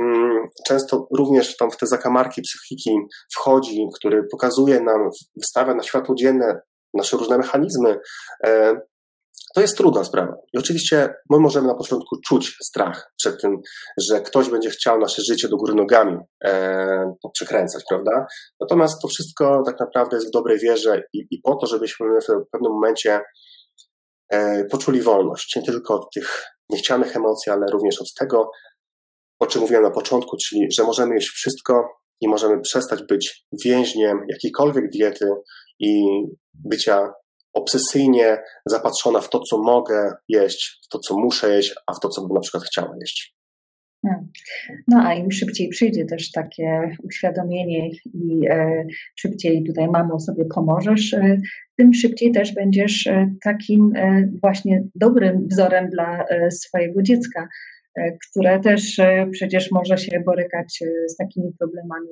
mm, 0.00 0.48
często 0.66 1.08
również 1.16 1.56
tam 1.56 1.70
w 1.70 1.76
te 1.76 1.86
zakamarki 1.86 2.42
psychiki 2.42 2.90
wchodzi, 3.34 3.86
który 3.94 4.26
pokazuje 4.30 4.80
nam, 4.80 5.10
wystawia 5.36 5.74
na 5.74 5.82
światło 5.82 6.14
dzienne 6.14 6.60
nasze 6.94 7.16
różne 7.16 7.38
mechanizmy, 7.38 7.98
e, 8.46 8.80
to 9.54 9.60
jest 9.60 9.76
trudna 9.76 10.04
sprawa. 10.04 10.36
I 10.52 10.58
oczywiście 10.58 11.14
my 11.30 11.38
możemy 11.38 11.66
na 11.66 11.74
początku 11.74 12.16
czuć 12.26 12.56
strach 12.62 13.12
przed 13.18 13.40
tym, 13.40 13.56
że 13.98 14.20
ktoś 14.20 14.50
będzie 14.50 14.70
chciał 14.70 14.98
nasze 14.98 15.22
życie 15.22 15.48
do 15.48 15.56
góry 15.56 15.74
nogami 15.74 16.18
e, 16.44 17.14
przekręcać, 17.32 17.84
prawda? 17.88 18.26
Natomiast 18.60 19.02
to 19.02 19.08
wszystko 19.08 19.62
tak 19.66 19.80
naprawdę 19.80 20.16
jest 20.16 20.28
w 20.28 20.30
dobrej 20.30 20.58
wierze 20.58 21.02
i, 21.12 21.26
i 21.30 21.40
po 21.42 21.56
to, 21.56 21.66
żebyśmy 21.66 22.06
w 22.20 22.50
pewnym 22.50 22.72
momencie 22.72 23.20
e, 24.30 24.64
poczuli 24.64 25.02
wolność. 25.02 25.56
Nie 25.56 25.62
tylko 25.62 25.94
od 25.94 26.10
tych 26.14 26.44
niechcianych 26.70 27.16
emocji, 27.16 27.52
ale 27.52 27.66
również 27.72 28.00
od 28.00 28.14
tego, 28.14 28.50
o 29.40 29.46
czym 29.46 29.60
mówiłem 29.60 29.82
na 29.82 29.90
początku, 29.90 30.36
czyli 30.36 30.66
że 30.72 30.82
możemy 30.82 31.14
jeść 31.14 31.28
wszystko 31.28 31.88
i 32.20 32.28
możemy 32.28 32.60
przestać 32.60 33.02
być 33.02 33.46
więźniem 33.64 34.18
jakiejkolwiek 34.28 34.90
diety 34.90 35.30
i 35.78 36.04
bycia 36.54 37.12
obsesyjnie 37.54 38.38
zapatrzona 38.66 39.20
w 39.20 39.30
to, 39.30 39.40
co 39.40 39.58
mogę 39.58 40.12
jeść, 40.28 40.78
w 40.84 40.88
to, 40.88 40.98
co 40.98 41.18
muszę 41.18 41.54
jeść, 41.54 41.74
a 41.86 41.94
w 41.94 42.00
to, 42.00 42.08
co 42.08 42.22
bym 42.22 42.34
na 42.34 42.40
przykład 42.40 42.64
chciała 42.64 42.96
jeść. 43.00 43.34
Hmm. 44.06 44.28
No 44.88 45.02
a 45.06 45.14
im 45.14 45.32
szybciej 45.32 45.68
przyjdzie 45.68 46.04
też 46.04 46.30
takie 46.30 46.96
uświadomienie 47.02 47.90
i 48.14 48.48
e, 48.50 48.84
szybciej 49.16 49.64
tutaj 49.64 49.88
mamo 49.88 50.20
sobie 50.20 50.44
pomożesz, 50.54 51.14
e, 51.14 51.40
tym 51.76 51.94
szybciej 51.94 52.32
też 52.32 52.54
będziesz 52.54 53.06
e, 53.06 53.34
takim 53.44 53.92
e, 53.96 54.28
właśnie 54.42 54.82
dobrym 54.94 55.48
wzorem 55.48 55.90
dla 55.90 56.24
e, 56.24 56.50
swojego 56.50 57.02
dziecka, 57.02 57.48
e, 57.96 58.16
które 58.30 58.60
też 58.60 59.00
przecież 59.30 59.70
może 59.70 59.98
się 59.98 60.20
borykać 60.20 60.78
z 61.06 61.16
takimi 61.16 61.52
problemami. 61.58 62.08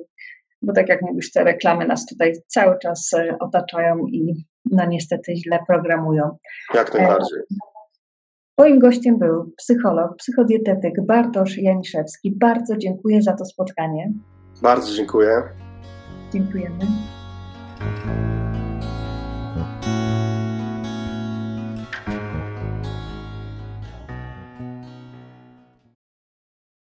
Bo 0.61 0.73
tak 0.73 0.89
jak 0.89 1.01
mówisz, 1.01 1.31
te 1.31 1.43
reklamy 1.43 1.87
nas 1.87 2.05
tutaj 2.05 2.33
cały 2.47 2.79
czas 2.79 3.11
otaczają 3.39 4.07
i 4.07 4.45
no 4.73 4.85
niestety 4.85 5.35
źle 5.35 5.59
programują. 5.67 6.37
Jak 6.73 6.93
najbardziej. 6.93 7.39
Moim 8.57 8.79
gościem 8.79 9.19
był 9.19 9.51
psycholog, 9.57 10.15
psychodietetyk 10.17 11.05
Bartosz 11.05 11.57
Janiszewski. 11.57 12.35
Bardzo 12.35 12.77
dziękuję 12.77 13.21
za 13.21 13.33
to 13.33 13.45
spotkanie. 13.45 14.11
Bardzo 14.61 14.93
dziękuję. 14.95 15.41
Dziękujemy. 16.33 16.85